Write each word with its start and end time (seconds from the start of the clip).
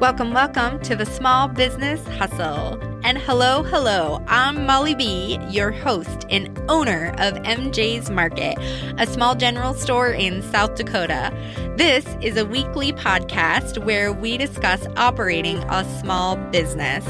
Welcome, 0.00 0.32
welcome 0.32 0.80
to 0.84 0.96
the 0.96 1.04
Small 1.04 1.46
Business 1.46 2.02
Hustle. 2.16 2.80
And 3.04 3.18
hello, 3.18 3.62
hello, 3.62 4.24
I'm 4.28 4.64
Molly 4.64 4.94
B, 4.94 5.38
your 5.50 5.72
host 5.72 6.24
and 6.30 6.58
owner 6.70 7.10
of 7.18 7.34
MJ's 7.42 8.08
Market, 8.08 8.56
a 8.98 9.06
small 9.06 9.34
general 9.34 9.74
store 9.74 10.08
in 10.08 10.40
South 10.40 10.74
Dakota. 10.76 11.30
This 11.76 12.06
is 12.22 12.38
a 12.38 12.46
weekly 12.46 12.94
podcast 12.94 13.84
where 13.84 14.10
we 14.10 14.38
discuss 14.38 14.86
operating 14.96 15.58
a 15.64 15.84
small 16.00 16.36
business. 16.50 17.06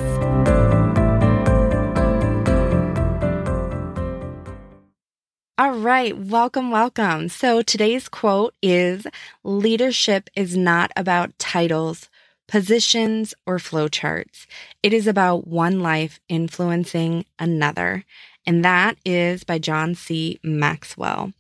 All 5.57 5.79
right, 5.79 6.19
welcome, 6.19 6.73
welcome. 6.73 7.29
So 7.29 7.63
today's 7.63 8.09
quote 8.09 8.55
is 8.61 9.07
Leadership 9.45 10.29
is 10.35 10.57
not 10.57 10.91
about 10.97 11.39
titles 11.39 12.10
positions, 12.51 13.33
or 13.47 13.59
flowcharts. 13.59 14.47
It 14.83 14.93
is 14.93 15.07
about 15.07 15.47
one 15.47 15.81
life 15.81 16.21
influencing 16.29 17.25
another. 17.39 18.05
And 18.45 18.65
that 18.65 18.97
is 19.05 19.45
by 19.45 19.61
John 19.61 19.95
C. 19.95 20.41
Maxwell. 20.43 21.33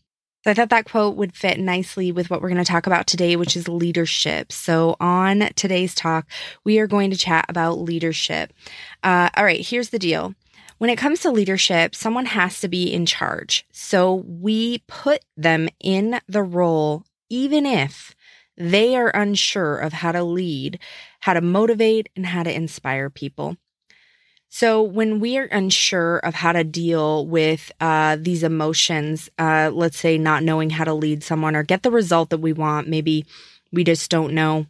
So 0.44 0.52
I 0.52 0.54
thought 0.54 0.70
that 0.70 0.86
quote 0.86 1.16
would 1.16 1.34
fit 1.34 1.58
nicely 1.58 2.12
with 2.12 2.30
what 2.30 2.40
we're 2.40 2.48
going 2.48 2.64
to 2.64 2.72
talk 2.72 2.86
about 2.86 3.06
today, 3.08 3.34
which 3.36 3.56
is 3.56 3.68
leadership. 3.68 4.52
So 4.52 4.96
on 5.00 5.50
today's 5.56 5.94
talk, 5.94 6.26
we 6.64 6.78
are 6.78 6.86
going 6.86 7.10
to 7.10 7.16
chat 7.16 7.44
about 7.48 7.80
leadership. 7.80 8.52
Uh, 9.02 9.28
all 9.36 9.44
right, 9.44 9.66
here's 9.66 9.90
the 9.90 9.98
deal. 9.98 10.34
When 10.78 10.88
it 10.90 10.96
comes 10.96 11.20
to 11.20 11.30
leadership, 11.30 11.94
someone 11.94 12.26
has 12.26 12.60
to 12.60 12.68
be 12.68 12.90
in 12.90 13.04
charge. 13.04 13.66
So 13.72 14.24
we 14.26 14.78
put 14.86 15.24
them 15.36 15.68
in 15.80 16.20
the 16.26 16.42
role, 16.42 17.04
even 17.28 17.66
if 17.66 18.14
they 18.60 18.94
are 18.94 19.08
unsure 19.08 19.78
of 19.78 19.94
how 19.94 20.12
to 20.12 20.22
lead, 20.22 20.78
how 21.20 21.32
to 21.32 21.40
motivate, 21.40 22.10
and 22.14 22.26
how 22.26 22.42
to 22.42 22.52
inspire 22.52 23.08
people. 23.08 23.56
So, 24.50 24.82
when 24.82 25.20
we 25.20 25.38
are 25.38 25.44
unsure 25.44 26.18
of 26.18 26.34
how 26.34 26.52
to 26.52 26.64
deal 26.64 27.26
with 27.26 27.72
uh, 27.80 28.16
these 28.20 28.42
emotions, 28.42 29.30
uh, 29.38 29.70
let's 29.72 29.98
say 29.98 30.18
not 30.18 30.42
knowing 30.42 30.70
how 30.70 30.84
to 30.84 30.92
lead 30.92 31.22
someone 31.22 31.56
or 31.56 31.62
get 31.62 31.82
the 31.82 31.90
result 31.90 32.30
that 32.30 32.40
we 32.40 32.52
want, 32.52 32.88
maybe 32.88 33.24
we 33.72 33.84
just 33.84 34.10
don't 34.10 34.34
know 34.34 34.66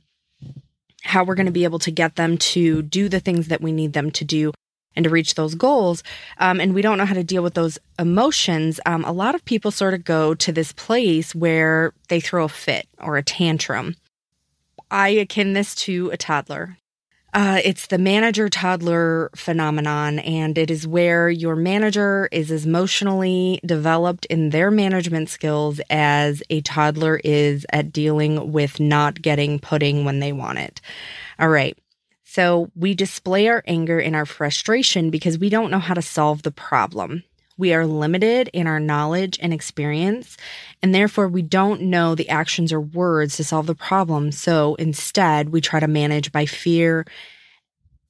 how 1.03 1.25
we're 1.25 1.35
going 1.35 1.47
to 1.47 1.53
be 1.53 1.65
able 1.65 1.79
to 1.81 1.91
get 1.91 2.17
them 2.17 2.37
to 2.37 2.83
do 2.83 3.09
the 3.09 3.21
things 3.21 3.49
that 3.49 3.63
we 3.63 3.73
need 3.73 3.95
them 3.95 4.11
to 4.11 4.25
do 4.25 4.53
and 4.97 5.05
to 5.05 5.11
reach 5.11 5.35
those 5.35 5.55
goals, 5.55 6.03
um, 6.39 6.61
and 6.61 6.75
we 6.75 6.83
don't 6.83 6.99
know 6.99 7.05
how 7.05 7.15
to 7.15 7.25
deal 7.25 7.43
with 7.43 7.55
those 7.55 7.79
emotions, 7.99 8.81
um, 8.87 9.05
a 9.05 9.13
lot 9.13 9.35
of 9.35 9.45
people 9.45 9.71
sort 9.71 9.95
of 9.95 10.05
go 10.05 10.35
to 10.35 10.53
this 10.53 10.73
place 10.73 11.35
where 11.35 11.93
they 12.09 12.21
throw 12.21 12.45
a 12.45 12.49
fit 12.49 12.89
or 12.99 13.17
a 13.17 13.23
tantrum. 13.23 13.95
I 14.91 15.11
akin 15.11 15.53
this 15.53 15.75
to 15.77 16.11
a 16.11 16.17
toddler. 16.17 16.77
Uh, 17.33 17.61
it's 17.65 17.87
the 17.87 17.99
manager 17.99 18.49
toddler 18.49 19.31
phenomenon, 19.37 20.19
and 20.19 20.59
it 20.59 20.69
is 20.69 20.87
where 20.87 21.31
your 21.31 21.55
manager 21.55 22.29
is 22.33 22.51
as 22.51 22.67
emotionally 22.67 23.61
developed 23.65 24.25
in 24.27 24.51
their 24.51 24.71
management 24.71 25.29
skills 25.29 25.81
as 25.91 26.43
a 26.51 26.61
toddler 26.63 27.21
is 27.23 27.65
at 27.73 27.93
dealing 27.93 28.51
with 28.51 28.81
not 28.81 29.23
getting 29.23 29.61
pudding 29.61 30.05
when 30.05 30.19
they 30.19 30.33
want 30.33 30.59
it. 30.59 30.81
All 31.39 31.49
right. 31.49 31.79
So 32.33 32.71
we 32.77 32.95
display 32.95 33.49
our 33.49 33.65
anger 33.67 33.99
and 33.99 34.15
our 34.15 34.25
frustration 34.25 35.11
because 35.11 35.37
we 35.37 35.49
don't 35.49 35.73
know 35.73 35.81
how 35.81 35.95
to 35.95 36.01
solve 36.01 36.43
the 36.43 36.53
problem. 36.53 37.25
We 37.59 37.75
are 37.75 37.85
limited 37.85 38.49
in 38.53 38.69
our 38.69 38.79
knowledge 38.79 39.37
and 39.43 39.53
experience, 39.53 40.37
and 40.81 40.95
therefore 40.95 41.27
we 41.27 41.43
don't 41.43 41.83
know 41.83 42.15
the 42.15 42.29
actions 42.29 42.73
or 42.73 42.81
words 42.81 43.37
to 43.39 43.43
solve 43.43 43.67
the 43.67 43.75
problem. 43.75 44.31
So 44.31 44.77
instead, 44.77 45.49
we 45.49 45.61
try 45.61 45.81
to 45.81 45.89
manage 45.89 46.31
by 46.31 46.47
fear 46.47 47.05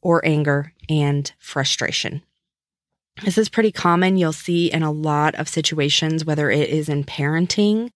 or 0.02 0.22
anger 0.22 0.74
and 0.90 1.32
frustration. 1.38 2.22
This 3.24 3.38
is 3.38 3.48
pretty 3.48 3.72
common. 3.72 4.18
You'll 4.18 4.34
see 4.34 4.70
in 4.70 4.82
a 4.82 4.92
lot 4.92 5.34
of 5.36 5.48
situations, 5.48 6.26
whether 6.26 6.50
it 6.50 6.68
is 6.68 6.90
in 6.90 7.04
parenting 7.04 7.88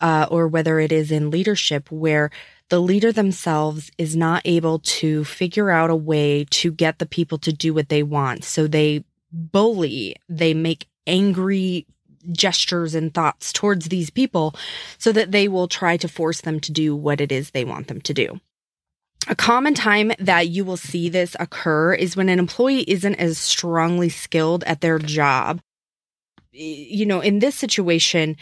uh, 0.00 0.28
or 0.30 0.46
whether 0.46 0.78
it 0.78 0.92
is 0.92 1.10
in 1.10 1.30
leadership, 1.30 1.90
where 1.90 2.30
the 2.70 2.80
leader 2.80 3.12
themselves 3.12 3.90
is 3.98 4.16
not 4.16 4.42
able 4.44 4.78
to 4.80 5.24
figure 5.24 5.70
out 5.70 5.90
a 5.90 5.96
way 5.96 6.46
to 6.50 6.72
get 6.72 6.98
the 6.98 7.06
people 7.06 7.38
to 7.38 7.52
do 7.52 7.74
what 7.74 7.88
they 7.88 8.02
want. 8.02 8.44
So 8.44 8.66
they 8.66 9.04
bully, 9.32 10.16
they 10.28 10.54
make 10.54 10.88
angry 11.06 11.86
gestures 12.32 12.94
and 12.94 13.12
thoughts 13.12 13.52
towards 13.52 13.88
these 13.88 14.10
people 14.10 14.54
so 14.98 15.12
that 15.12 15.30
they 15.30 15.46
will 15.46 15.68
try 15.68 15.96
to 15.98 16.08
force 16.08 16.40
them 16.40 16.58
to 16.60 16.72
do 16.72 16.96
what 16.96 17.20
it 17.20 17.30
is 17.30 17.50
they 17.50 17.64
want 17.64 17.88
them 17.88 18.00
to 18.00 18.14
do. 18.14 18.40
A 19.26 19.34
common 19.34 19.74
time 19.74 20.12
that 20.18 20.48
you 20.48 20.64
will 20.64 20.76
see 20.76 21.08
this 21.08 21.34
occur 21.40 21.94
is 21.94 22.16
when 22.16 22.28
an 22.28 22.38
employee 22.38 22.84
isn't 22.86 23.14
as 23.14 23.38
strongly 23.38 24.08
skilled 24.08 24.64
at 24.64 24.80
their 24.80 24.98
job. 24.98 25.60
You 26.52 27.06
know, 27.06 27.20
in 27.20 27.38
this 27.38 27.54
situation, 27.54 28.36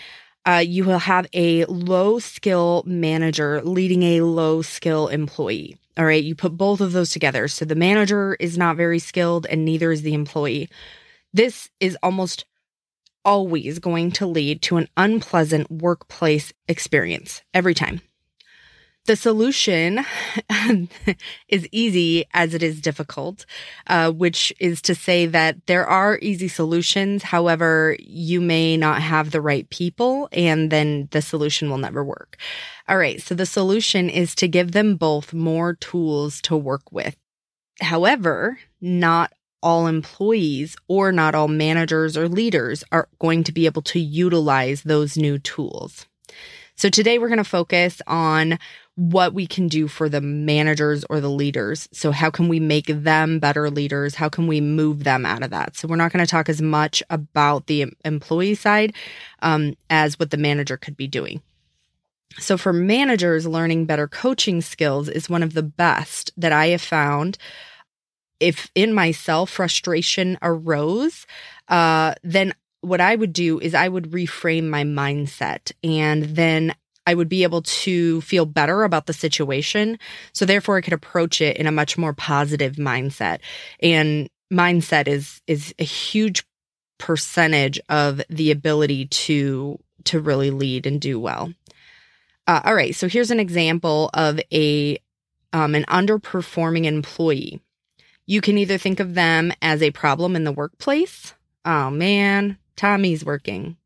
uh, 0.47 0.64
you 0.66 0.84
will 0.84 0.98
have 0.98 1.26
a 1.32 1.64
low 1.66 2.19
skill 2.19 2.82
manager 2.86 3.62
leading 3.62 4.03
a 4.03 4.22
low 4.22 4.62
skill 4.62 5.08
employee. 5.08 5.76
All 5.97 6.04
right. 6.04 6.22
You 6.22 6.34
put 6.34 6.56
both 6.56 6.80
of 6.80 6.92
those 6.92 7.10
together. 7.10 7.48
So 7.48 7.64
the 7.64 7.75
manager 7.75 8.34
is 8.41 8.56
not 8.56 8.76
very 8.76 8.98
skilled 8.98 9.47
and 9.47 9.64
neither 9.64 9.92
is 9.92 10.02
the 10.02 10.14
employee. 10.14 10.69
This 11.32 11.70
is 11.81 11.97
almost 12.02 12.47
always 13.25 13.78
going 13.78 14.10
to 14.12 14.26
lead 14.26 14.62
to 14.62 14.78
an 14.78 14.88
unpleasant 14.97 15.70
workplace 15.70 16.52
experience 16.66 17.42
every 17.54 17.75
time. 17.75 18.00
The 19.06 19.16
solution 19.16 20.04
is 21.48 21.68
easy 21.72 22.24
as 22.32 22.54
it 22.54 22.62
is 22.62 22.80
difficult, 22.80 23.44
uh, 23.88 24.12
which 24.12 24.52
is 24.60 24.80
to 24.82 24.94
say 24.94 25.26
that 25.26 25.66
there 25.66 25.84
are 25.84 26.20
easy 26.22 26.46
solutions. 26.46 27.24
However, 27.24 27.96
you 27.98 28.40
may 28.40 28.76
not 28.76 29.02
have 29.02 29.32
the 29.32 29.40
right 29.40 29.68
people, 29.70 30.28
and 30.30 30.70
then 30.70 31.08
the 31.10 31.20
solution 31.20 31.68
will 31.68 31.78
never 31.78 32.04
work. 32.04 32.36
All 32.88 32.96
right. 32.96 33.20
So 33.20 33.34
the 33.34 33.46
solution 33.46 34.08
is 34.08 34.36
to 34.36 34.46
give 34.46 34.70
them 34.70 34.94
both 34.94 35.34
more 35.34 35.74
tools 35.74 36.40
to 36.42 36.56
work 36.56 36.92
with. 36.92 37.16
However, 37.80 38.60
not 38.80 39.32
all 39.64 39.88
employees 39.88 40.76
or 40.86 41.10
not 41.10 41.34
all 41.34 41.48
managers 41.48 42.16
or 42.16 42.28
leaders 42.28 42.84
are 42.92 43.08
going 43.19 43.42
to 43.44 43.52
be 43.52 43.66
able 43.66 43.82
to 43.82 43.98
utilize 43.98 44.82
those 44.82 45.16
new 45.16 45.40
tools. 45.40 46.06
So 46.76 46.88
today 46.88 47.19
we're 47.19 47.28
going 47.28 47.36
to 47.36 47.44
focus 47.44 48.02
on 48.06 48.58
what 48.97 49.32
we 49.32 49.47
can 49.47 49.69
do 49.69 49.88
for 49.88 50.08
the 50.08 50.20
managers 50.20 51.04
or 51.08 51.20
the 51.20 51.30
leaders. 51.30 51.88
So, 51.92 52.12
how 52.12 52.30
can 52.30 52.48
we 52.48 52.60
make 52.60 52.86
them 52.86 53.38
better 53.38 53.70
leaders? 53.70 54.14
How 54.14 54.28
can 54.28 54.47
we 54.47 54.60
move 54.60 55.04
them 55.04 55.25
out 55.25 55.42
of 55.42 55.50
that? 55.50 55.76
So, 55.76 55.88
we're 55.88 55.97
not 55.97 56.12
going 56.12 56.25
to 56.25 56.30
talk 56.30 56.48
as 56.48 56.60
much 56.60 57.02
about 57.08 57.66
the 57.66 57.86
employee 58.04 58.54
side 58.54 58.94
um, 59.41 59.75
as 59.88 60.19
what 60.19 60.31
the 60.31 60.36
manager 60.36 60.76
could 60.76 60.97
be 60.97 61.06
doing. 61.06 61.41
So, 62.38 62.58
for 62.58 62.72
managers, 62.72 63.47
learning 63.47 63.86
better 63.86 64.08
coaching 64.08 64.60
skills 64.60 65.08
is 65.08 65.31
one 65.31 65.42
of 65.42 65.54
the 65.54 65.62
best 65.62 66.31
that 66.36 66.52
I 66.52 66.69
have 66.69 66.82
found. 66.82 67.38
If 68.41 68.70
in 68.75 68.92
myself 68.92 69.50
frustration 69.50 70.36
arose, 70.42 71.26
uh, 71.69 72.14
then 72.22 72.52
what 72.82 73.00
I 73.00 73.14
would 73.14 73.32
do 73.32 73.60
is 73.60 73.75
I 73.75 73.88
would 73.88 74.10
reframe 74.10 74.69
my 74.69 74.82
mindset 74.82 75.70
and 75.84 76.25
then 76.25 76.75
I 77.06 77.14
would 77.14 77.28
be 77.28 77.42
able 77.42 77.62
to 77.62 78.20
feel 78.20 78.46
better 78.46 78.84
about 78.84 79.06
the 79.06 79.12
situation. 79.12 79.98
So 80.32 80.44
therefore 80.44 80.76
I 80.76 80.80
could 80.80 80.92
approach 80.92 81.40
it 81.40 81.56
in 81.56 81.66
a 81.66 81.72
much 81.72 81.98
more 81.98 82.12
positive 82.12 82.76
mindset. 82.76 83.40
And 83.80 84.28
mindset 84.52 85.08
is 85.08 85.40
is 85.46 85.74
a 85.78 85.84
huge 85.84 86.44
percentage 86.98 87.80
of 87.88 88.22
the 88.30 88.50
ability 88.50 89.06
to 89.06 89.78
to 90.04 90.20
really 90.20 90.50
lead 90.50 90.87
and 90.87 91.00
do 91.00 91.19
well. 91.19 91.52
Uh, 92.46 92.60
all 92.64 92.75
right, 92.75 92.94
so 92.94 93.08
here's 93.08 93.31
an 93.31 93.40
example 93.40 94.10
of 94.14 94.40
a 94.52 94.99
um, 95.52 95.75
an 95.75 95.84
underperforming 95.84 96.84
employee. 96.84 97.60
You 98.26 98.40
can 98.40 98.56
either 98.56 98.78
think 98.78 99.00
of 99.00 99.14
them 99.14 99.52
as 99.60 99.82
a 99.82 99.90
problem 99.90 100.37
in 100.37 100.44
the 100.44 100.52
workplace. 100.52 101.34
Oh 101.64 101.90
man, 101.90 102.58
Tommy's 102.76 103.25
working. 103.25 103.76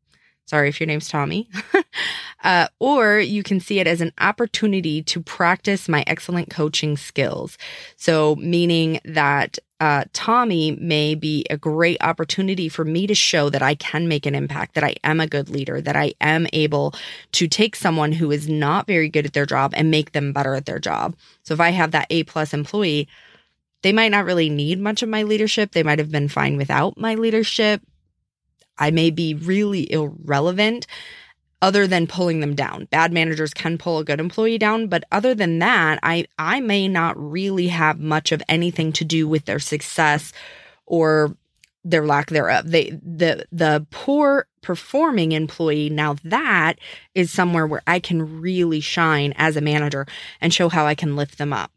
Sorry 0.47 0.69
if 0.69 0.79
your 0.79 0.87
name's 0.87 1.09
Tommy. 1.09 1.49
uh, 2.43 2.67
or 2.79 3.19
you 3.19 3.43
can 3.43 3.59
see 3.59 3.79
it 3.81 3.87
as 3.87 3.99
an 3.99 4.13
opportunity 4.17 5.03
to 5.03 5.21
practice 5.21 5.89
my 5.89 6.05
excellent 6.07 6.49
coaching 6.49 6.95
skills. 6.95 7.57
So, 7.97 8.37
meaning 8.37 9.01
that 9.03 9.59
uh, 9.81 10.05
Tommy 10.13 10.71
may 10.71 11.15
be 11.15 11.45
a 11.49 11.57
great 11.57 11.97
opportunity 12.01 12.69
for 12.69 12.85
me 12.85 13.07
to 13.07 13.13
show 13.13 13.49
that 13.49 13.61
I 13.61 13.75
can 13.75 14.07
make 14.07 14.25
an 14.25 14.35
impact, 14.35 14.75
that 14.75 14.85
I 14.85 14.95
am 15.03 15.19
a 15.19 15.27
good 15.27 15.49
leader, 15.49 15.81
that 15.81 15.97
I 15.97 16.13
am 16.21 16.47
able 16.53 16.95
to 17.33 17.49
take 17.49 17.75
someone 17.75 18.13
who 18.13 18.31
is 18.31 18.47
not 18.47 18.87
very 18.87 19.09
good 19.09 19.25
at 19.25 19.33
their 19.33 19.45
job 19.45 19.73
and 19.75 19.91
make 19.91 20.13
them 20.13 20.31
better 20.31 20.55
at 20.55 20.65
their 20.65 20.79
job. 20.79 21.17
So, 21.43 21.53
if 21.55 21.59
I 21.59 21.71
have 21.71 21.91
that 21.91 22.07
A 22.09 22.23
plus 22.23 22.53
employee, 22.53 23.09
they 23.81 23.91
might 23.91 24.11
not 24.11 24.23
really 24.23 24.49
need 24.49 24.79
much 24.79 25.03
of 25.03 25.09
my 25.09 25.23
leadership. 25.23 25.73
They 25.73 25.83
might 25.83 25.99
have 25.99 26.09
been 26.09 26.29
fine 26.29 26.55
without 26.55 26.97
my 26.97 27.15
leadership 27.15 27.81
I 28.79 28.91
may 28.91 29.09
be 29.09 29.33
really 29.33 29.91
irrelevant 29.91 30.87
other 31.61 31.87
than 31.87 32.07
pulling 32.07 32.39
them 32.39 32.55
down. 32.55 32.85
Bad 32.85 33.11
managers 33.11 33.53
can 33.53 33.77
pull 33.77 33.97
a 33.97 34.03
good 34.03 34.19
employee 34.19 34.57
down, 34.57 34.87
but 34.87 35.03
other 35.11 35.33
than 35.33 35.59
that, 35.59 35.99
I 36.03 36.25
I 36.37 36.59
may 36.59 36.87
not 36.87 37.17
really 37.17 37.67
have 37.67 37.99
much 37.99 38.31
of 38.31 38.43
anything 38.47 38.93
to 38.93 39.05
do 39.05 39.27
with 39.27 39.45
their 39.45 39.59
success 39.59 40.33
or 40.85 41.35
their 41.83 42.05
lack 42.05 42.29
thereof. 42.29 42.69
They 42.69 42.91
the 43.01 43.45
the 43.51 43.87
poor 43.91 44.47
performing 44.61 45.31
employee 45.31 45.89
now 45.89 46.17
that 46.25 46.73
is 47.15 47.31
somewhere 47.31 47.65
where 47.65 47.83
I 47.87 47.99
can 47.99 48.41
really 48.41 48.81
shine 48.81 49.33
as 49.37 49.55
a 49.55 49.61
manager 49.61 50.05
and 50.41 50.53
show 50.53 50.69
how 50.69 50.85
I 50.85 50.93
can 50.93 51.15
lift 51.15 51.37
them 51.37 51.53
up. 51.53 51.71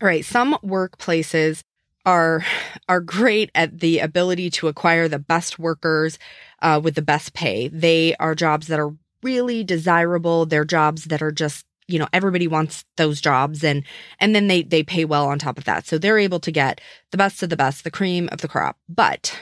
All 0.00 0.08
right, 0.08 0.24
some 0.24 0.54
workplaces 0.64 1.62
are 2.04 2.44
are 2.88 3.00
great 3.00 3.50
at 3.54 3.80
the 3.80 3.98
ability 3.98 4.50
to 4.50 4.68
acquire 4.68 5.08
the 5.08 5.18
best 5.18 5.58
workers 5.58 6.18
uh, 6.62 6.80
with 6.82 6.94
the 6.94 7.02
best 7.02 7.34
pay. 7.34 7.68
They 7.68 8.14
are 8.16 8.34
jobs 8.34 8.66
that 8.68 8.80
are 8.80 8.94
really 9.22 9.64
desirable. 9.64 10.46
They're 10.46 10.64
jobs 10.64 11.04
that 11.06 11.22
are 11.22 11.32
just 11.32 11.66
you 11.86 11.98
know 11.98 12.08
everybody 12.12 12.46
wants 12.46 12.84
those 12.96 13.20
jobs 13.20 13.62
and 13.62 13.84
and 14.20 14.34
then 14.34 14.46
they 14.46 14.62
they 14.62 14.82
pay 14.82 15.04
well 15.04 15.26
on 15.26 15.38
top 15.38 15.58
of 15.58 15.64
that 15.64 15.86
so 15.86 15.98
they're 15.98 16.18
able 16.18 16.40
to 16.40 16.50
get 16.50 16.80
the 17.10 17.18
best 17.18 17.42
of 17.42 17.50
the 17.50 17.56
best 17.56 17.84
the 17.84 17.90
cream 17.90 18.28
of 18.32 18.40
the 18.40 18.48
crop 18.48 18.78
but 18.88 19.38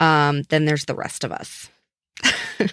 um 0.00 0.42
then 0.50 0.64
there's 0.64 0.84
the 0.84 0.94
rest 0.94 1.24
of 1.24 1.32
us 1.32 1.70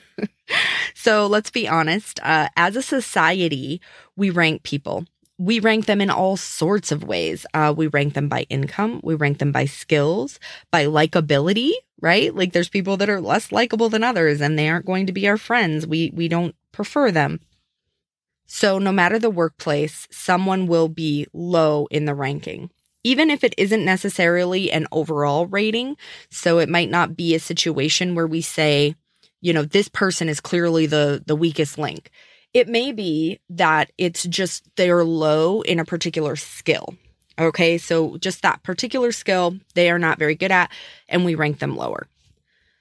so 0.94 1.26
let's 1.26 1.50
be 1.50 1.68
honest 1.68 2.20
uh, 2.22 2.50
as 2.58 2.76
a 2.76 2.82
society 2.82 3.82
we 4.16 4.30
rank 4.30 4.64
people 4.64 5.06
we 5.40 5.62
rank 5.62 5.86
them 5.86 6.02
in 6.02 6.10
all 6.10 6.36
sorts 6.36 6.92
of 6.92 7.06
ways. 7.06 7.46
Uh, 7.54 7.74
we 7.76 7.88
rank 7.88 8.14
them 8.14 8.28
by 8.28 8.46
income. 8.50 9.00
We 9.04 9.16
rank 9.16 9.40
them 9.40 9.54
by 9.54 9.66
skills, 9.66 10.38
by 10.70 10.86
likability, 10.86 11.72
right? 12.02 12.36
Like 12.36 12.52
there's 12.52 12.68
people 12.68 12.98
that 12.98 13.10
are 13.10 13.22
less 13.22 13.52
likable 13.52 13.88
than 13.88 14.04
others 14.04 14.42
and 14.42 14.60
they 14.60 14.68
aren't 14.68 14.86
going 14.86 15.08
to 15.08 15.14
be 15.14 15.30
our 15.30 15.38
friends. 15.38 15.88
We, 15.88 16.12
we 16.14 16.28
don't 16.28 16.56
prefer 16.74 17.10
them. 17.10 17.40
So 18.48 18.80
no 18.80 18.92
matter 18.92 19.18
the 19.18 19.30
workplace, 19.30 20.10
someone 20.12 20.68
will 20.68 20.90
be 20.90 21.26
low 21.32 21.88
in 21.90 22.04
the 22.04 22.16
ranking. 22.16 22.70
Even 23.06 23.30
if 23.30 23.46
it 23.46 23.56
isn't 23.58 23.86
necessarily 23.86 24.70
an 24.70 24.88
overall 24.92 25.48
rating. 25.48 25.96
So 26.30 26.60
it 26.60 26.68
might 26.68 26.90
not 26.90 27.16
be 27.16 27.34
a 27.34 27.40
situation 27.40 28.14
where 28.14 28.28
we 28.28 28.42
say, 28.42 28.96
you 29.40 29.54
know, 29.54 29.64
this 29.64 29.88
person 29.88 30.28
is 30.28 30.42
clearly 30.42 30.86
the, 30.86 31.24
the 31.26 31.36
weakest 31.36 31.78
link 31.78 32.12
it 32.54 32.68
may 32.68 32.92
be 32.92 33.40
that 33.50 33.92
it's 33.98 34.24
just 34.24 34.64
they're 34.76 35.04
low 35.04 35.62
in 35.62 35.80
a 35.80 35.86
particular 35.86 36.36
skill. 36.36 36.96
Okay, 37.38 37.78
so 37.78 38.18
just 38.18 38.42
that 38.42 38.64
particular 38.64 39.12
skill 39.12 39.58
they 39.76 39.90
are 39.90 40.00
not 40.00 40.20
very 40.20 40.36
good 40.36 40.52
at, 40.52 40.72
and 41.08 41.24
we 41.24 41.36
rank 41.36 41.60
them 41.60 41.78
lower. 41.78 42.08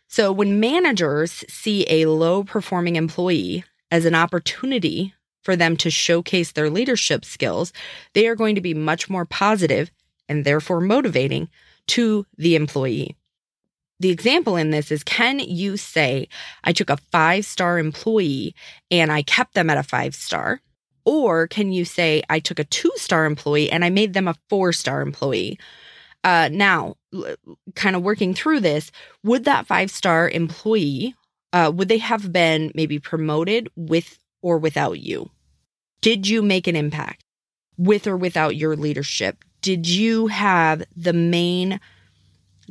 So 0.08 0.32
when 0.32 0.58
managers 0.58 1.44
see 1.48 1.84
a 1.88 2.06
low 2.06 2.42
performing 2.42 2.96
employee 2.96 3.64
as 3.90 4.04
an 4.06 4.14
opportunity 4.14 5.14
for 5.42 5.54
them 5.54 5.76
to 5.78 5.90
showcase 5.90 6.52
their 6.52 6.70
leadership 6.70 7.24
skills, 7.24 7.72
they 8.14 8.26
are 8.26 8.34
going 8.34 8.54
to 8.54 8.60
be 8.60 8.74
much 8.74 9.10
more 9.10 9.26
positive 9.26 9.90
and 10.28 10.44
therefore 10.44 10.80
motivating 10.80 11.48
to 11.88 12.26
the 12.36 12.56
employee 12.56 13.16
the 14.00 14.10
example 14.10 14.56
in 14.56 14.70
this 14.70 14.90
is 14.90 15.02
can 15.02 15.38
you 15.40 15.76
say, 15.76 16.28
I 16.64 16.72
took 16.72 16.90
a 16.90 16.98
five 17.10 17.44
star 17.44 17.78
employee 17.78 18.54
and 18.90 19.10
I 19.10 19.22
kept 19.22 19.54
them 19.54 19.70
at 19.70 19.78
a 19.78 19.82
five 19.82 20.14
star? 20.14 20.60
Or 21.04 21.46
can 21.46 21.72
you 21.72 21.84
say, 21.84 22.22
I 22.28 22.38
took 22.38 22.58
a 22.58 22.64
two 22.64 22.92
star 22.96 23.24
employee 23.24 23.70
and 23.70 23.84
I 23.84 23.90
made 23.90 24.12
them 24.12 24.28
a 24.28 24.36
four 24.48 24.72
star 24.72 25.00
employee? 25.00 25.58
Uh, 26.24 26.48
now, 26.52 26.96
kind 27.74 27.96
of 27.96 28.02
working 28.02 28.34
through 28.34 28.60
this, 28.60 28.90
would 29.24 29.44
that 29.44 29.66
five 29.66 29.90
star 29.90 30.28
employee, 30.28 31.14
uh, 31.52 31.72
would 31.74 31.88
they 31.88 31.98
have 31.98 32.32
been 32.32 32.70
maybe 32.74 32.98
promoted 32.98 33.68
with 33.76 34.18
or 34.42 34.58
without 34.58 35.00
you? 35.00 35.30
Did 36.00 36.28
you 36.28 36.42
make 36.42 36.66
an 36.66 36.76
impact 36.76 37.24
with 37.76 38.06
or 38.06 38.16
without 38.16 38.56
your 38.56 38.76
leadership? 38.76 39.44
Did 39.62 39.88
you 39.88 40.28
have 40.28 40.82
the 40.94 41.12
main 41.12 41.80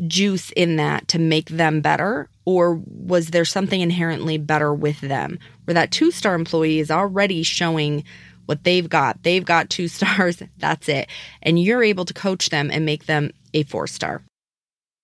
juice 0.08 0.52
in 0.52 0.76
that 0.76 1.08
to 1.10 1.20
make 1.20 1.50
them 1.50 1.82
better? 1.82 2.30
Or 2.46 2.82
was 2.86 3.28
there 3.28 3.46
something 3.46 3.82
inherently 3.82 4.38
better 4.38 4.74
with 4.74 5.02
them 5.02 5.40
where 5.66 5.74
that 5.74 5.92
two 5.92 6.12
star 6.12 6.36
employee 6.36 6.80
is 6.80 6.92
already 6.92 7.44
showing 7.44 8.04
what 8.46 8.64
they've 8.64 8.88
got? 8.88 9.24
They've 9.24 9.46
got 9.46 9.70
two 9.70 9.88
stars, 9.88 10.42
that's 10.58 10.88
it. 10.90 11.10
And 11.42 11.62
you're 11.62 11.84
able 11.84 12.06
to 12.06 12.14
coach 12.14 12.50
them 12.50 12.70
and 12.72 12.86
make 12.86 13.06
them 13.06 13.32
a 13.54 13.64
four 13.64 13.88
star. 13.88 14.24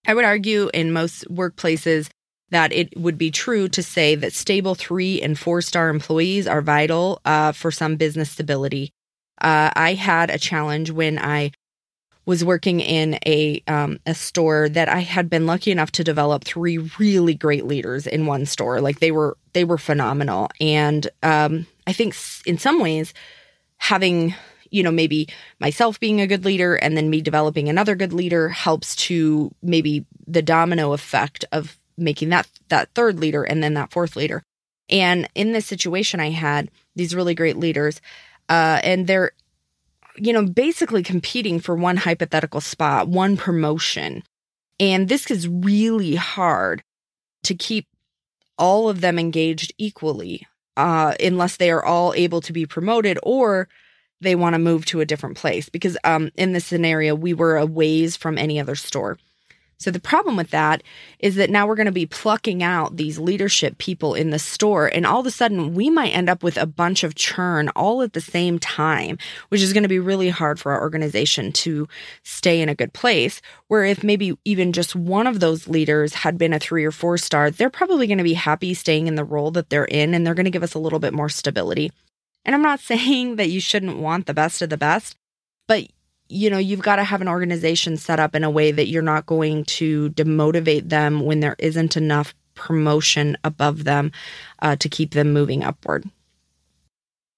I 0.06 0.14
would 0.14 0.26
argue 0.26 0.70
in 0.74 0.92
most 0.92 1.28
workplaces 1.30 2.10
that 2.50 2.72
it 2.72 2.98
would 2.98 3.18
be 3.18 3.32
true 3.32 3.68
to 3.68 3.82
say 3.82 4.16
that 4.16 4.32
stable 4.32 4.76
three 4.76 5.22
and 5.22 5.38
four 5.38 5.62
star 5.62 5.90
employees 5.90 6.48
are 6.48 6.62
vital 6.62 7.20
uh, 7.26 7.52
for 7.52 7.72
some 7.72 7.96
business 7.96 8.30
stability. 8.30 8.92
Uh, 9.42 9.72
I 9.76 9.94
had 9.94 10.30
a 10.30 10.38
challenge 10.38 10.92
when 10.92 11.18
I 11.18 11.52
was 12.26 12.44
working 12.44 12.80
in 12.80 13.20
a 13.26 13.62
um, 13.68 14.00
a 14.06 14.14
store 14.14 14.70
that 14.70 14.90
I 14.90 15.00
had 15.00 15.30
been 15.30 15.46
lucky 15.46 15.72
enough 15.72 15.92
to 15.94 16.04
develop 16.04 16.44
three 16.44 16.78
really 16.98 17.34
great 17.34 17.66
leaders 17.66 18.08
in 18.08 18.26
one 18.26 18.46
store. 18.46 18.80
Like 18.82 19.00
they 19.00 19.12
were 19.12 19.38
they 19.54 19.64
were 19.64 19.78
phenomenal, 19.78 20.50
and 20.60 21.08
um, 21.22 21.68
I 21.86 21.94
think 21.94 22.16
in 22.46 22.58
some 22.58 22.80
ways 22.80 23.14
having 23.78 24.34
you 24.70 24.84
know 24.84 24.92
maybe 24.92 25.28
myself 25.60 26.00
being 26.00 26.22
a 26.22 26.28
good 26.28 26.46
leader 26.46 26.76
and 26.76 26.96
then 26.96 27.10
me 27.10 27.22
developing 27.22 27.68
another 27.68 27.96
good 27.96 28.14
leader 28.14 28.50
helps 28.50 28.96
to 28.96 29.54
maybe 29.62 30.06
the 30.26 30.42
domino 30.42 30.94
effect 30.94 31.46
of 31.52 31.78
making 31.98 32.30
that 32.30 32.48
that 32.70 32.90
third 32.96 33.20
leader 33.20 33.44
and 33.44 33.62
then 33.62 33.74
that 33.74 33.92
fourth 33.92 34.16
leader. 34.16 34.44
And 34.90 35.28
in 35.34 35.54
this 35.54 35.66
situation, 35.66 36.20
I 36.20 36.30
had 36.30 36.70
these 36.96 37.16
really 37.16 37.36
great 37.36 37.58
leaders, 37.58 38.02
uh, 38.50 38.80
and 38.84 39.08
they're 39.08 39.32
you 40.18 40.34
know, 40.34 40.46
basically 40.46 41.04
competing 41.04 41.60
for 41.60 41.76
one 41.76 41.98
hypothetical 41.98 42.62
spot, 42.62 43.08
one 43.08 43.38
promotion. 43.38 44.24
And 44.80 45.08
this 45.08 45.30
is 45.32 45.48
really 45.48 46.16
hard 46.16 46.84
to 47.44 47.56
keep 47.56 47.88
all 48.58 48.90
of 48.90 49.02
them 49.02 49.20
engaged 49.20 49.74
equally, 49.78 50.48
uh, 50.78 51.14
unless 51.20 51.58
they 51.58 51.72
are 51.72 51.84
all 51.84 52.14
able 52.16 52.42
to 52.42 52.54
be 52.54 52.66
promoted 52.66 53.18
or 53.24 53.68
they 54.22 54.36
want 54.36 54.54
to 54.54 54.60
move 54.60 54.86
to 54.86 55.02
a 55.02 55.06
different 55.06 55.38
place. 55.38 55.70
Because 55.70 55.98
um, 56.04 56.32
in 56.36 56.54
this 56.54 56.66
scenario, 56.66 57.16
we 57.16 57.34
were 57.34 57.58
a 57.58 57.66
ways 57.66 58.16
from 58.16 58.38
any 58.38 58.60
other 58.60 58.76
store. 58.76 59.18
So 59.84 59.92
the 59.92 60.00
problem 60.00 60.38
with 60.38 60.52
that 60.52 60.82
is 61.20 61.36
that 61.36 61.50
now 61.50 61.68
we're 61.68 61.76
going 61.76 61.88
to 61.88 61.92
be 61.92 62.06
plucking 62.06 62.64
out 62.64 62.96
these 62.96 63.20
leadership 63.20 63.78
people 63.80 64.14
in 64.16 64.30
the 64.30 64.40
store 64.40 64.88
and 64.88 65.06
all 65.06 65.20
of 65.20 65.26
a 65.26 65.32
sudden 65.32 65.74
we 65.74 65.90
might 65.90 66.16
end 66.16 66.30
up 66.30 66.42
with 66.42 66.56
a 66.58 66.66
bunch 66.66 67.04
of 67.04 67.16
churn 67.16 67.68
all 67.76 68.02
at 68.02 68.14
the 68.14 68.22
same 68.22 68.60
time, 68.60 69.18
which 69.50 69.62
is 69.62 69.74
going 69.74 69.84
to 69.84 69.90
be 69.90 70.00
really 70.00 70.30
hard 70.30 70.58
for 70.58 70.72
our 70.72 70.80
organization 70.80 71.52
to 71.52 71.86
stay 72.24 72.62
in 72.62 72.70
a 72.70 72.76
good 72.76 72.94
place. 72.94 73.42
Where 73.68 73.84
if 73.84 74.06
maybe 74.06 74.38
even 74.46 74.72
just 74.72 74.96
one 74.96 75.28
of 75.28 75.42
those 75.42 75.68
leaders 75.68 76.14
had 76.14 76.38
been 76.38 76.54
a 76.54 76.60
3 76.60 76.86
or 76.86 76.92
4 76.92 77.18
star, 77.18 77.52
they're 77.52 77.70
probably 77.70 78.08
going 78.08 78.20
to 78.20 78.24
be 78.24 78.36
happy 78.36 78.74
staying 78.74 79.08
in 79.08 79.16
the 79.16 79.26
role 79.26 79.52
that 79.52 79.70
they're 79.70 79.84
in 79.84 80.14
and 80.14 80.26
they're 80.26 80.34
going 80.34 80.46
to 80.46 80.50
give 80.50 80.64
us 80.64 80.76
a 80.76 80.80
little 80.80 81.00
bit 81.00 81.14
more 81.14 81.28
stability. 81.28 81.92
And 82.46 82.56
I'm 82.56 82.62
not 82.62 82.80
saying 82.92 83.36
that 83.36 83.50
you 83.50 83.60
shouldn't 83.60 83.98
want 83.98 84.28
the 84.28 84.34
best 84.34 84.62
of 84.62 84.70
the 84.70 84.78
best, 84.78 85.18
but 85.68 85.88
you 86.34 86.50
know, 86.50 86.58
you've 86.58 86.82
got 86.82 86.98
to 86.98 87.04
have 87.04 87.22
an 87.22 87.28
organization 87.28 87.98
set 87.98 88.20
up 88.20 88.36
in 88.36 88.44
a 88.44 88.50
way 88.50 88.72
that 88.72 88.88
you're 88.88 89.02
not 89.02 89.26
going 89.26 89.66
to 89.66 90.10
demotivate 90.12 90.90
them 90.90 91.22
when 91.22 91.40
there 91.40 91.56
isn't 91.60 91.96
enough 91.96 92.34
promotion 92.56 93.38
above 93.44 93.84
them 93.84 94.12
uh, 94.62 94.76
to 94.78 94.90
keep 94.90 95.12
them 95.12 95.34
moving 95.34 95.64
upward. 95.64 96.06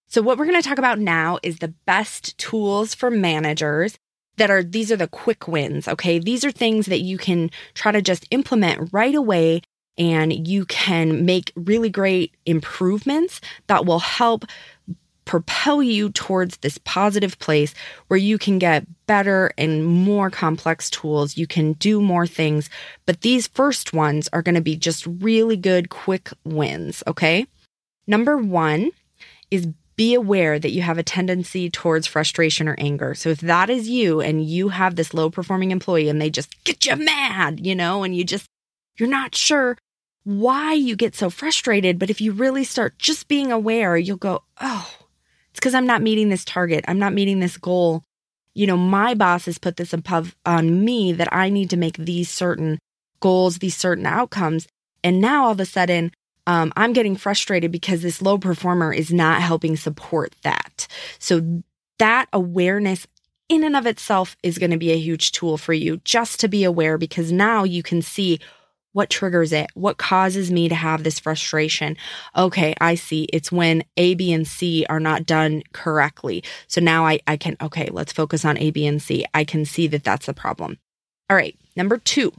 So, 0.08 0.22
what 0.22 0.38
we're 0.38 0.46
going 0.46 0.62
to 0.62 0.68
talk 0.68 0.78
about 0.78 1.00
now 1.00 1.40
is 1.44 1.60
the 1.60 1.74
best 1.86 2.38
tools 2.38 2.94
for 2.94 3.12
managers 3.12 3.98
that 4.38 4.50
are 4.50 4.64
these 4.64 4.92
are 4.92 4.98
the 4.98 5.08
quick 5.08 5.48
wins. 5.48 5.88
Okay. 5.88 6.20
These 6.20 6.46
are 6.46 6.52
things 6.52 6.86
that 6.88 7.02
you 7.02 7.18
can 7.18 7.52
try 7.74 7.92
to 7.92 8.02
just 8.02 8.25
implement 8.32 8.94
right 8.94 9.16
away 9.16 9.62
and 9.98 10.48
you 10.48 10.66
can 10.66 11.25
make 11.25 11.52
really 11.56 11.90
great 11.90 12.36
improvements 12.46 13.40
that 13.68 13.86
will 13.86 14.00
help 14.00 14.46
propel 15.25 15.84
you 15.84 16.10
towards 16.10 16.58
this 16.58 16.77
positive 16.79 17.38
place 17.39 17.74
where 18.08 18.17
you 18.17 18.38
can 18.38 18.60
get 18.60 18.86
better 19.08 19.51
and 19.58 19.86
more 19.86 20.29
complex 20.29 20.89
tools. 20.89 21.36
You 21.36 21.48
can 21.48 21.74
do 21.74 22.00
more 22.00 22.27
things. 22.27 22.70
But 23.05 23.22
these 23.22 23.48
first 23.48 23.91
ones 23.94 24.29
are 24.32 24.41
going 24.41 24.55
to 24.55 24.62
be 24.62 24.75
just 24.75 25.05
really 25.08 25.58
good, 25.58 25.89
quick 25.89 26.29
wins. 26.44 27.03
Okay. 27.08 27.48
Number 28.08 28.38
one 28.38 28.91
is 29.51 29.67
be 29.96 30.13
aware 30.13 30.60
that 30.60 30.72
you 30.72 30.82
have 30.82 30.98
a 30.98 31.03
tendency 31.03 31.70
towards 31.70 32.05
frustration 32.05 32.67
or 32.67 32.75
anger. 32.77 33.15
So 33.15 33.29
if 33.29 33.39
that 33.41 33.70
is 33.70 33.88
you 33.88 34.22
and 34.22 34.46
you 34.46 34.70
have 34.70 34.96
this 34.96 35.13
low 35.13 35.29
performing 35.29 35.72
employee 35.72 36.10
and 36.10 36.22
they 36.22 36.29
just 36.29 36.63
get 36.65 36.86
you 36.86 36.96
mad, 36.98 37.65
you 37.65 37.75
know, 37.75 38.03
and 38.03 38.15
you 38.15 38.24
just, 38.24 38.46
you're 38.98 39.10
not 39.10 39.36
sure 39.36 39.77
why 40.25 40.74
you 40.74 40.96
get 40.96 41.15
so 41.15 41.29
frustrated. 41.29 41.98
But 41.98 42.10
if 42.10 42.20
you 42.20 42.34
really 42.34 42.65
start 42.65 43.00
just 43.00 43.27
being 43.27 43.51
aware, 43.51 43.96
you'll 43.96 44.17
go, 44.17 44.44
oh, 44.60 44.91
it's 45.56 45.60
because 45.62 45.74
I'm 45.74 45.88
not 45.88 46.02
meeting 46.02 46.28
this 46.28 46.44
target. 46.44 46.84
I'm 46.86 47.00
not 47.00 47.14
meeting 47.14 47.40
this 47.40 47.56
goal. 47.56 48.04
You 48.56 48.68
know, 48.68 48.76
my 48.76 49.14
boss 49.14 49.46
has 49.46 49.58
put 49.58 49.78
this 49.78 49.94
above 49.94 50.36
on 50.46 50.84
me 50.84 51.14
that 51.14 51.30
I 51.32 51.48
need 51.48 51.70
to 51.70 51.78
make 51.78 51.96
these 51.96 52.30
certain 52.30 52.78
goals, 53.22 53.60
these 53.60 53.78
certain 53.78 54.06
outcomes. 54.06 54.68
And 55.02 55.22
now 55.22 55.46
all 55.46 55.52
of 55.52 55.62
a 55.62 55.66
sudden, 55.66 56.12
um, 56.46 56.74
I'm 56.76 56.92
getting 56.92 57.16
frustrated 57.16 57.72
because 57.72 58.02
this 58.02 58.22
low 58.22 58.38
performer 58.38 58.92
is 58.92 59.14
not 59.14 59.42
helping 59.42 59.78
support 59.78 60.36
that. 60.42 60.90
So 61.20 61.64
that 62.00 62.26
awareness 62.34 63.08
in 63.48 63.64
and 63.64 63.78
of 63.78 63.86
itself 63.86 64.36
is 64.44 64.58
going 64.58 64.72
to 64.72 64.78
be 64.78 64.92
a 64.92 65.00
huge 65.00 65.32
tool 65.32 65.58
for 65.58 65.72
you 65.72 66.02
just 66.04 66.42
to 66.42 66.50
be 66.50 66.66
aware 66.66 66.98
because 66.98 67.32
now 67.32 67.64
you 67.64 67.82
can 67.82 68.02
see 68.02 68.42
what 68.96 69.10
triggers 69.10 69.52
it? 69.52 69.68
What 69.74 69.98
causes 69.98 70.50
me 70.50 70.70
to 70.70 70.75
have 70.75 71.04
this 71.04 71.20
frustration? 71.20 71.98
Okay, 72.34 72.74
I 72.80 72.96
see. 72.96 73.25
It's 73.25 73.52
when 73.52 73.84
A, 73.98 74.14
B, 74.14 74.32
and 74.32 74.48
C 74.48 74.86
are 74.90 75.02
not 75.02 75.25
done 75.25 75.64
correctly. 75.74 76.46
So 76.68 76.80
now 76.80 77.06
I, 77.06 77.20
I 77.28 77.36
can, 77.36 77.58
okay, 77.62 77.90
let's 77.92 78.14
focus 78.14 78.46
on 78.46 78.58
A, 78.58 78.72
B, 78.72 78.88
and 78.88 79.02
C. 79.02 79.25
I 79.34 79.44
can 79.44 79.66
see 79.66 79.88
that 79.88 80.06
that's 80.06 80.28
the 80.28 80.34
problem. 80.34 80.78
All 81.30 81.36
right, 81.36 81.58
number 81.75 81.98
two, 81.98 82.32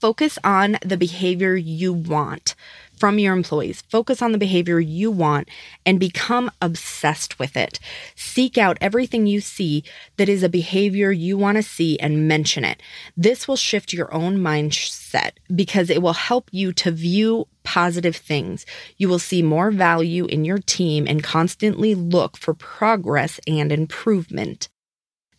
focus 0.00 0.38
on 0.44 0.76
the 0.84 0.96
behavior 0.96 1.56
you 1.56 1.92
want 1.92 2.54
from 2.96 3.18
your 3.18 3.32
employees. 3.32 3.82
Focus 3.90 4.22
on 4.22 4.32
the 4.32 4.38
behavior 4.38 4.80
you 4.80 5.10
want 5.10 5.48
and 5.84 5.98
become 5.98 6.50
obsessed 6.60 7.38
with 7.38 7.56
it. 7.56 7.80
Seek 8.14 8.56
out 8.56 8.78
everything 8.80 9.26
you 9.26 9.40
see 9.40 9.84
that 10.16 10.28
is 10.28 10.42
a 10.42 10.48
behavior 10.48 11.10
you 11.10 11.36
want 11.36 11.56
to 11.56 11.62
see 11.62 11.98
and 11.98 12.28
mention 12.28 12.64
it. 12.64 12.82
This 13.16 13.48
will 13.48 13.56
shift 13.56 13.92
your 13.92 14.12
own 14.14 14.38
mindset 14.38 15.32
because 15.54 15.90
it 15.90 16.02
will 16.02 16.12
help 16.12 16.48
you 16.52 16.72
to 16.74 16.90
view 16.90 17.46
positive 17.62 18.16
things. 18.16 18.64
You 18.96 19.08
will 19.08 19.18
see 19.18 19.42
more 19.42 19.70
value 19.70 20.26
in 20.26 20.44
your 20.44 20.58
team 20.58 21.06
and 21.08 21.22
constantly 21.22 21.94
look 21.94 22.36
for 22.36 22.54
progress 22.54 23.40
and 23.46 23.72
improvement. 23.72 24.68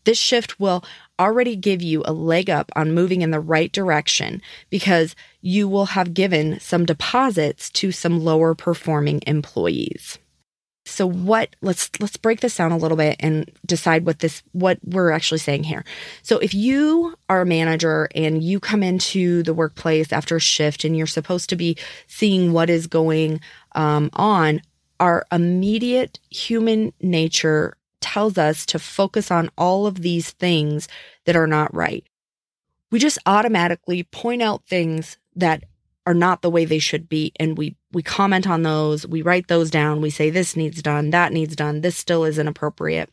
This 0.06 0.18
shift 0.18 0.60
will 0.60 0.84
already 1.20 1.56
give 1.56 1.82
you 1.82 2.04
a 2.06 2.14
leg 2.14 2.50
up 2.50 2.72
on 2.76 2.94
moving 2.94 3.22
in 3.22 3.32
the 3.32 3.40
right 3.40 3.72
direction 3.72 4.42
because 4.70 5.16
you 5.42 5.68
will 5.68 5.88
have 5.88 6.14
given 6.14 6.60
some 6.60 6.86
deposits 6.86 7.70
to 7.72 7.92
some 7.92 8.24
lower 8.24 8.56
performing 8.56 9.22
employees. 9.28 10.20
So 10.88 11.08
what 11.08 11.56
let's 11.62 11.90
let's 12.00 12.16
break 12.16 12.42
this 12.42 12.56
down 12.56 12.72
a 12.72 12.78
little 12.78 12.98
bit 12.98 13.16
and 13.20 13.50
decide 13.66 14.06
what 14.06 14.20
this 14.20 14.44
what 14.52 14.78
we're 14.84 15.10
actually 15.10 15.40
saying 15.40 15.64
here. 15.64 15.84
So 16.22 16.38
if 16.38 16.54
you 16.54 17.16
are 17.28 17.42
a 17.42 17.46
manager 17.46 18.08
and 18.14 18.44
you 18.44 18.60
come 18.60 18.84
into 18.84 19.42
the 19.42 19.54
workplace 19.54 20.14
after 20.14 20.36
a 20.36 20.40
shift 20.40 20.86
and 20.86 20.96
you're 20.96 21.08
supposed 21.08 21.50
to 21.50 21.56
be 21.56 21.76
seeing 22.06 22.54
what 22.54 22.70
is 22.70 22.86
going 22.86 23.42
um, 23.74 24.12
on, 24.14 24.62
our 25.00 25.26
immediate 25.32 26.20
human 26.30 26.94
nature 27.02 27.76
tells 28.06 28.38
us 28.38 28.68
to 28.68 28.78
focus 28.78 29.32
on 29.32 29.50
all 29.58 29.88
of 29.88 30.02
these 30.04 30.30
things 30.30 30.88
that 31.26 31.36
are 31.36 31.48
not 31.48 31.74
right. 31.74 32.06
We 32.92 33.00
just 33.00 33.18
automatically 33.26 34.04
point 34.04 34.44
out 34.44 34.64
things 34.68 35.18
that 35.36 35.64
are 36.06 36.14
not 36.14 36.44
the 36.44 36.52
way 36.52 36.66
they 36.66 36.78
should 36.78 37.10
be 37.10 37.34
and 37.40 37.58
we 37.58 37.76
we 37.92 38.04
comment 38.04 38.48
on 38.48 38.62
those, 38.62 39.08
we 39.08 39.24
write 39.24 39.48
those 39.48 39.72
down, 39.72 40.02
we 40.02 40.12
say 40.12 40.30
this 40.30 40.56
needs 40.56 40.84
done, 40.84 41.10
that 41.10 41.34
needs 41.34 41.56
done, 41.56 41.82
this 41.82 41.98
still 41.98 42.24
isn't 42.24 42.48
appropriate. 42.48 43.10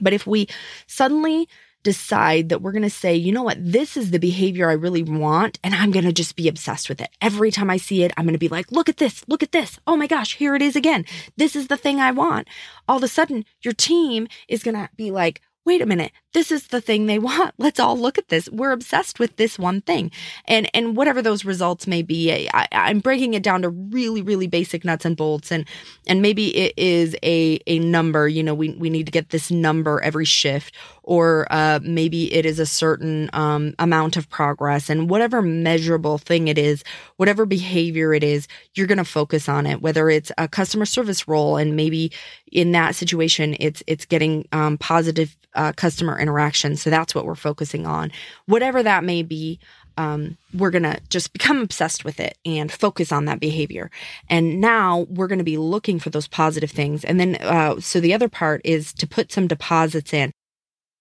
But 0.00 0.14
if 0.14 0.26
we 0.26 0.48
suddenly 0.86 1.46
decide 1.82 2.48
that 2.48 2.62
we're 2.62 2.72
going 2.72 2.82
to 2.82 2.90
say, 2.90 3.14
you 3.14 3.32
know 3.32 3.42
what, 3.42 3.58
this 3.60 3.96
is 3.96 4.10
the 4.10 4.18
behavior 4.18 4.68
I 4.68 4.74
really 4.74 5.02
want, 5.02 5.58
and 5.64 5.74
I'm 5.74 5.90
going 5.90 6.04
to 6.04 6.12
just 6.12 6.36
be 6.36 6.48
obsessed 6.48 6.88
with 6.88 7.00
it. 7.00 7.08
Every 7.20 7.50
time 7.50 7.70
I 7.70 7.76
see 7.76 8.02
it, 8.02 8.12
I'm 8.16 8.24
going 8.24 8.34
to 8.34 8.38
be 8.38 8.48
like, 8.48 8.70
look 8.70 8.88
at 8.88 8.98
this, 8.98 9.24
look 9.28 9.42
at 9.42 9.52
this. 9.52 9.78
Oh 9.86 9.96
my 9.96 10.06
gosh, 10.06 10.36
here 10.36 10.54
it 10.54 10.62
is 10.62 10.76
again. 10.76 11.04
This 11.36 11.56
is 11.56 11.68
the 11.68 11.76
thing 11.76 12.00
I 12.00 12.12
want. 12.12 12.48
All 12.88 12.98
of 12.98 13.02
a 13.02 13.08
sudden, 13.08 13.44
your 13.62 13.74
team 13.74 14.28
is 14.48 14.62
going 14.62 14.76
to 14.76 14.90
be 14.96 15.10
like, 15.10 15.40
wait 15.66 15.82
a 15.82 15.86
minute, 15.86 16.10
this 16.32 16.50
is 16.50 16.68
the 16.68 16.80
thing 16.80 17.06
they 17.06 17.18
want. 17.30 17.54
Let's 17.58 17.80
all 17.80 17.98
look 17.98 18.18
at 18.18 18.28
this. 18.28 18.48
We're 18.48 18.72
obsessed 18.72 19.18
with 19.18 19.36
this 19.36 19.58
one 19.58 19.80
thing. 19.82 20.10
And 20.46 20.68
and 20.74 20.96
whatever 20.96 21.22
those 21.22 21.44
results 21.44 21.86
may 21.86 22.02
be, 22.02 22.48
I, 22.52 22.66
I'm 22.72 23.00
breaking 23.00 23.34
it 23.34 23.42
down 23.42 23.62
to 23.62 23.68
really, 23.68 24.22
really 24.22 24.46
basic 24.46 24.84
nuts 24.84 25.04
and 25.04 25.16
bolts. 25.16 25.52
And 25.52 25.66
and 26.06 26.22
maybe 26.22 26.56
it 26.56 26.74
is 26.76 27.16
a 27.22 27.60
a 27.66 27.78
number, 27.78 28.28
you 28.28 28.42
know, 28.42 28.54
we, 28.54 28.70
we 28.70 28.90
need 28.90 29.06
to 29.06 29.12
get 29.12 29.30
this 29.30 29.50
number 29.50 30.00
every 30.00 30.24
shift, 30.24 30.74
or 31.10 31.44
uh, 31.50 31.80
maybe 31.82 32.32
it 32.32 32.46
is 32.46 32.60
a 32.60 32.64
certain 32.64 33.28
um, 33.32 33.74
amount 33.80 34.16
of 34.16 34.30
progress. 34.30 34.88
And 34.88 35.10
whatever 35.10 35.42
measurable 35.42 36.18
thing 36.18 36.46
it 36.46 36.56
is, 36.56 36.84
whatever 37.16 37.44
behavior 37.44 38.14
it 38.14 38.22
is, 38.22 38.46
you're 38.76 38.86
gonna 38.86 39.04
focus 39.04 39.48
on 39.48 39.66
it, 39.66 39.82
whether 39.82 40.08
it's 40.08 40.30
a 40.38 40.46
customer 40.46 40.86
service 40.86 41.26
role 41.26 41.56
and 41.56 41.74
maybe 41.74 42.12
in 42.52 42.70
that 42.72 42.94
situation 42.94 43.56
it's 43.58 43.82
it's 43.88 44.04
getting 44.06 44.46
um, 44.52 44.78
positive 44.78 45.36
uh, 45.56 45.72
customer 45.72 46.16
interaction. 46.16 46.76
So 46.76 46.90
that's 46.90 47.12
what 47.12 47.24
we're 47.24 47.34
focusing 47.34 47.88
on. 47.88 48.12
Whatever 48.46 48.80
that 48.84 49.02
may 49.02 49.24
be, 49.24 49.58
um, 49.96 50.38
we're 50.54 50.70
going 50.70 50.84
to 50.84 51.00
just 51.08 51.32
become 51.32 51.60
obsessed 51.60 52.04
with 52.04 52.20
it 52.20 52.38
and 52.46 52.70
focus 52.70 53.10
on 53.10 53.24
that 53.24 53.40
behavior. 53.40 53.90
And 54.28 54.60
now 54.60 55.06
we're 55.10 55.26
going 55.26 55.40
to 55.40 55.44
be 55.44 55.58
looking 55.58 55.98
for 55.98 56.10
those 56.10 56.28
positive 56.28 56.70
things. 56.70 57.04
And 57.04 57.18
then, 57.18 57.34
uh, 57.40 57.80
so 57.80 57.98
the 57.98 58.14
other 58.14 58.28
part 58.28 58.60
is 58.64 58.92
to 58.94 59.08
put 59.08 59.32
some 59.32 59.48
deposits 59.48 60.14
in. 60.14 60.30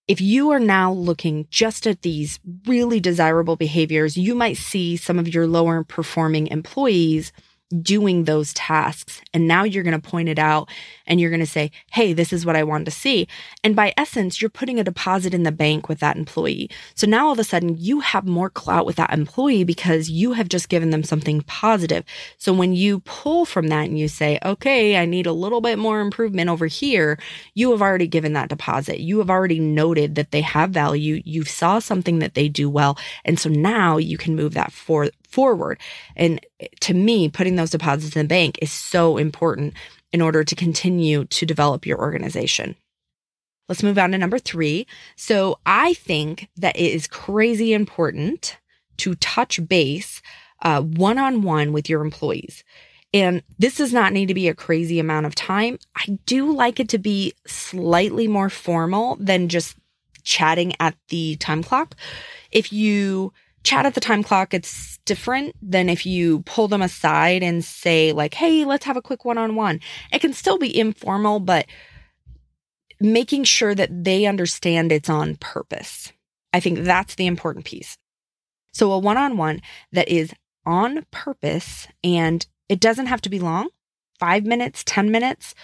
If 0.09 0.19
you 0.19 0.49
are 0.49 0.59
now 0.59 0.91
looking 0.91 1.45
just 1.51 1.85
at 1.85 2.01
these 2.01 2.39
really 2.65 2.99
desirable 2.99 3.55
behaviors, 3.55 4.17
you 4.17 4.33
might 4.33 4.57
see 4.57 4.97
some 4.97 5.19
of 5.19 5.31
your 5.31 5.45
lower 5.45 5.83
performing 5.83 6.47
employees 6.47 7.31
doing 7.81 8.23
those 8.23 8.53
tasks. 8.53 9.21
And 9.33 9.47
now 9.47 9.63
you're 9.63 9.83
going 9.83 9.99
to 9.99 10.09
point 10.09 10.29
it 10.29 10.39
out 10.39 10.69
and 11.05 11.19
you're 11.19 11.29
going 11.29 11.39
to 11.39 11.45
say, 11.45 11.71
Hey, 11.91 12.13
this 12.13 12.33
is 12.33 12.45
what 12.45 12.55
I 12.55 12.63
want 12.63 12.85
to 12.85 12.91
see. 12.91 13.27
And 13.63 13.75
by 13.75 13.93
essence, 13.95 14.41
you're 14.41 14.49
putting 14.49 14.79
a 14.79 14.83
deposit 14.83 15.33
in 15.33 15.43
the 15.43 15.51
bank 15.51 15.87
with 15.87 15.99
that 15.99 16.17
employee. 16.17 16.69
So 16.95 17.05
now 17.05 17.27
all 17.27 17.33
of 17.33 17.39
a 17.39 17.43
sudden 17.43 17.75
you 17.77 17.99
have 17.99 18.25
more 18.25 18.49
clout 18.49 18.85
with 18.85 18.95
that 18.95 19.13
employee 19.13 19.63
because 19.63 20.09
you 20.09 20.33
have 20.33 20.49
just 20.49 20.69
given 20.69 20.89
them 20.89 21.03
something 21.03 21.41
positive. 21.41 22.03
So 22.37 22.53
when 22.53 22.73
you 22.73 23.01
pull 23.01 23.45
from 23.45 23.67
that 23.67 23.85
and 23.85 23.99
you 23.99 24.07
say, 24.07 24.39
okay, 24.43 24.97
I 24.97 25.05
need 25.05 25.27
a 25.27 25.33
little 25.33 25.61
bit 25.61 25.77
more 25.77 26.01
improvement 26.01 26.49
over 26.49 26.65
here, 26.65 27.19
you 27.53 27.71
have 27.71 27.81
already 27.81 28.07
given 28.07 28.33
that 28.33 28.49
deposit. 28.49 28.99
You 28.99 29.19
have 29.19 29.29
already 29.29 29.59
noted 29.59 30.15
that 30.15 30.31
they 30.31 30.41
have 30.41 30.71
value. 30.71 31.21
You 31.25 31.43
saw 31.43 31.79
something 31.79 32.19
that 32.19 32.33
they 32.33 32.49
do 32.49 32.69
well. 32.69 32.97
And 33.25 33.39
so 33.39 33.49
now 33.49 33.97
you 33.97 34.17
can 34.17 34.35
move 34.35 34.53
that 34.55 34.71
for, 34.71 35.09
forward. 35.29 35.79
And 36.15 36.39
to 36.81 36.93
me, 36.93 37.29
putting 37.29 37.55
those 37.55 37.69
deposits 37.69 38.15
in 38.15 38.23
the 38.23 38.27
bank 38.27 38.59
is 38.61 38.71
so 38.71 39.17
important 39.17 39.73
in 40.11 40.21
order 40.21 40.43
to 40.43 40.55
continue 40.55 41.25
to 41.25 41.45
develop 41.45 41.85
your 41.85 41.99
organization. 41.99 42.75
Let's 43.67 43.83
move 43.83 43.99
on 43.99 44.11
to 44.11 44.17
number 44.17 44.39
three. 44.39 44.87
So 45.15 45.59
I 45.65 45.93
think 45.93 46.49
that 46.57 46.75
it 46.75 46.91
is 46.91 47.05
crazy 47.05 47.73
important 47.73 48.57
to 48.97 49.15
touch 49.15 49.65
base 49.67 50.21
one 50.61 51.17
on 51.17 51.43
one 51.43 51.71
with 51.71 51.87
your 51.87 52.01
employees. 52.01 52.63
And 53.13 53.43
this 53.57 53.77
does 53.77 53.93
not 53.93 54.13
need 54.13 54.27
to 54.27 54.33
be 54.33 54.47
a 54.47 54.55
crazy 54.55 54.99
amount 54.99 55.25
of 55.25 55.35
time. 55.35 55.79
I 55.95 56.19
do 56.25 56.51
like 56.51 56.79
it 56.79 56.89
to 56.89 56.97
be 56.97 57.33
slightly 57.47 58.27
more 58.27 58.49
formal 58.49 59.15
than 59.19 59.49
just 59.49 59.75
chatting 60.23 60.73
at 60.79 60.95
the 61.09 61.35
time 61.37 61.63
clock. 61.63 61.95
If 62.51 62.73
you 62.73 63.33
chat 63.63 63.85
at 63.85 63.93
the 63.93 63.99
time 63.99 64.23
clock, 64.23 64.53
it's 64.53 64.99
different 65.05 65.55
than 65.61 65.89
if 65.89 66.05
you 66.05 66.41
pull 66.41 66.67
them 66.67 66.81
aside 66.81 67.43
and 67.43 67.63
say, 67.63 68.11
like, 68.11 68.33
hey, 68.33 68.65
let's 68.65 68.85
have 68.85 68.97
a 68.97 69.01
quick 69.01 69.25
one 69.25 69.37
on 69.37 69.55
one. 69.55 69.79
It 70.11 70.19
can 70.19 70.33
still 70.33 70.57
be 70.57 70.77
informal, 70.77 71.39
but 71.39 71.65
making 72.99 73.43
sure 73.43 73.75
that 73.75 74.03
they 74.03 74.25
understand 74.25 74.91
it's 74.91 75.09
on 75.09 75.35
purpose. 75.37 76.11
I 76.53 76.59
think 76.59 76.79
that's 76.79 77.15
the 77.15 77.27
important 77.27 77.65
piece. 77.65 77.97
So, 78.73 78.91
a 78.91 78.99
one 78.99 79.17
on 79.17 79.37
one 79.37 79.61
that 79.91 80.09
is 80.09 80.33
on 80.65 81.05
purpose 81.11 81.87
and 82.03 82.45
it 82.67 82.79
doesn't 82.79 83.07
have 83.07 83.21
to 83.21 83.29
be 83.29 83.39
long 83.39 83.69
five 84.19 84.43
minutes, 84.43 84.83
10 84.85 85.09
minutes, 85.09 85.55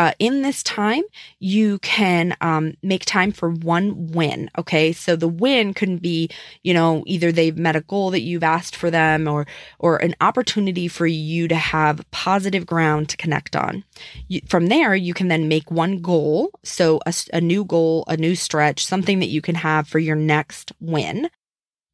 uh, 0.00 0.12
in 0.18 0.40
this 0.40 0.62
time, 0.62 1.02
you 1.40 1.78
can 1.80 2.34
um, 2.40 2.72
make 2.82 3.04
time 3.04 3.32
for 3.32 3.50
one 3.50 4.06
win. 4.06 4.48
Okay, 4.56 4.92
so 4.92 5.14
the 5.14 5.28
win 5.28 5.74
can 5.74 5.98
be, 5.98 6.30
you 6.62 6.72
know, 6.72 7.02
either 7.04 7.30
they've 7.30 7.58
met 7.58 7.76
a 7.76 7.82
goal 7.82 8.10
that 8.12 8.22
you've 8.22 8.42
asked 8.42 8.74
for 8.74 8.90
them, 8.90 9.28
or 9.28 9.46
or 9.78 9.98
an 9.98 10.14
opportunity 10.22 10.88
for 10.88 11.06
you 11.06 11.48
to 11.48 11.54
have 11.54 12.10
positive 12.12 12.64
ground 12.64 13.10
to 13.10 13.18
connect 13.18 13.54
on. 13.54 13.84
You, 14.26 14.40
from 14.48 14.68
there, 14.68 14.94
you 14.94 15.12
can 15.12 15.28
then 15.28 15.48
make 15.48 15.70
one 15.70 16.00
goal, 16.00 16.48
so 16.62 17.00
a, 17.04 17.12
a 17.34 17.40
new 17.42 17.62
goal, 17.66 18.04
a 18.08 18.16
new 18.16 18.34
stretch, 18.34 18.82
something 18.82 19.18
that 19.18 19.28
you 19.28 19.42
can 19.42 19.56
have 19.56 19.86
for 19.86 19.98
your 19.98 20.16
next 20.16 20.72
win. 20.80 21.28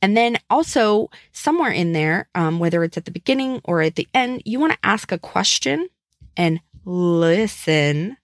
And 0.00 0.16
then 0.16 0.38
also 0.48 1.10
somewhere 1.32 1.72
in 1.72 1.92
there, 1.92 2.28
um, 2.36 2.60
whether 2.60 2.84
it's 2.84 2.96
at 2.96 3.04
the 3.04 3.10
beginning 3.10 3.60
or 3.64 3.82
at 3.82 3.96
the 3.96 4.06
end, 4.14 4.42
you 4.44 4.60
want 4.60 4.74
to 4.74 4.78
ask 4.84 5.10
a 5.10 5.18
question 5.18 5.88
and 6.36 6.60
listen 6.86 8.16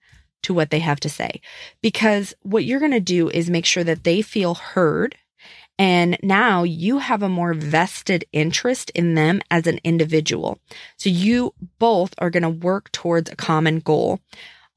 to 0.43 0.53
what 0.53 0.71
they 0.71 0.79
have 0.79 0.99
to 1.01 1.09
say. 1.09 1.41
Because 1.81 2.33
what 2.41 2.65
you're 2.65 2.79
going 2.79 2.91
to 2.91 2.99
do 2.99 3.29
is 3.29 3.49
make 3.49 3.65
sure 3.65 3.83
that 3.83 4.03
they 4.03 4.21
feel 4.21 4.55
heard. 4.55 5.15
And 5.79 6.17
now 6.21 6.63
you 6.63 6.99
have 6.99 7.23
a 7.23 7.29
more 7.29 7.53
vested 7.53 8.25
interest 8.31 8.89
in 8.91 9.15
them 9.15 9.41
as 9.49 9.65
an 9.67 9.79
individual. 9.83 10.59
So 10.97 11.09
you 11.09 11.53
both 11.79 12.13
are 12.19 12.29
going 12.29 12.43
to 12.43 12.49
work 12.49 12.91
towards 12.91 13.31
a 13.31 13.35
common 13.35 13.79
goal. 13.79 14.19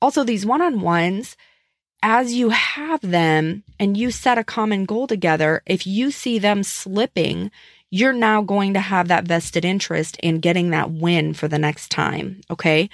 Also, 0.00 0.24
these 0.24 0.46
one 0.46 0.62
on 0.62 0.80
ones, 0.80 1.36
as 2.02 2.32
you 2.32 2.50
have 2.50 3.00
them 3.00 3.62
and 3.78 3.96
you 3.96 4.10
set 4.10 4.38
a 4.38 4.44
common 4.44 4.84
goal 4.84 5.06
together, 5.06 5.62
if 5.66 5.86
you 5.86 6.10
see 6.10 6.38
them 6.38 6.62
slipping, 6.62 7.50
you're 7.90 8.12
now 8.12 8.42
going 8.42 8.74
to 8.74 8.80
have 8.80 9.08
that 9.08 9.24
vested 9.24 9.64
interest 9.64 10.16
in 10.22 10.40
getting 10.40 10.70
that 10.70 10.90
win 10.90 11.34
for 11.34 11.48
the 11.48 11.58
next 11.58 11.90
time. 11.90 12.40
Okay. 12.50 12.88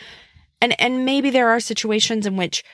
And, 0.63 0.81
and 0.81 1.05
maybe 1.05 1.31
there 1.31 1.51
are 1.51 1.61
situations 1.61 2.25
in 2.25 2.37
which 2.37 2.65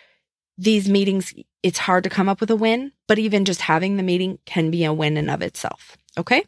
these 0.59 0.88
meetings, 0.88 1.33
it's 1.62 1.78
hard 1.78 2.04
to 2.04 2.11
come 2.11 2.28
up 2.28 2.40
with 2.40 2.50
a 2.50 2.57
win, 2.57 2.92
but 3.07 3.18
even 3.18 3.45
just 3.45 3.62
having 3.62 3.97
the 3.97 4.02
meeting 4.02 4.38
can 4.45 4.71
be 4.71 4.85
a 4.85 4.92
win 4.92 5.16
in 5.16 5.30
of 5.30 5.40
itself. 5.40 5.97
Okay. 6.18 6.45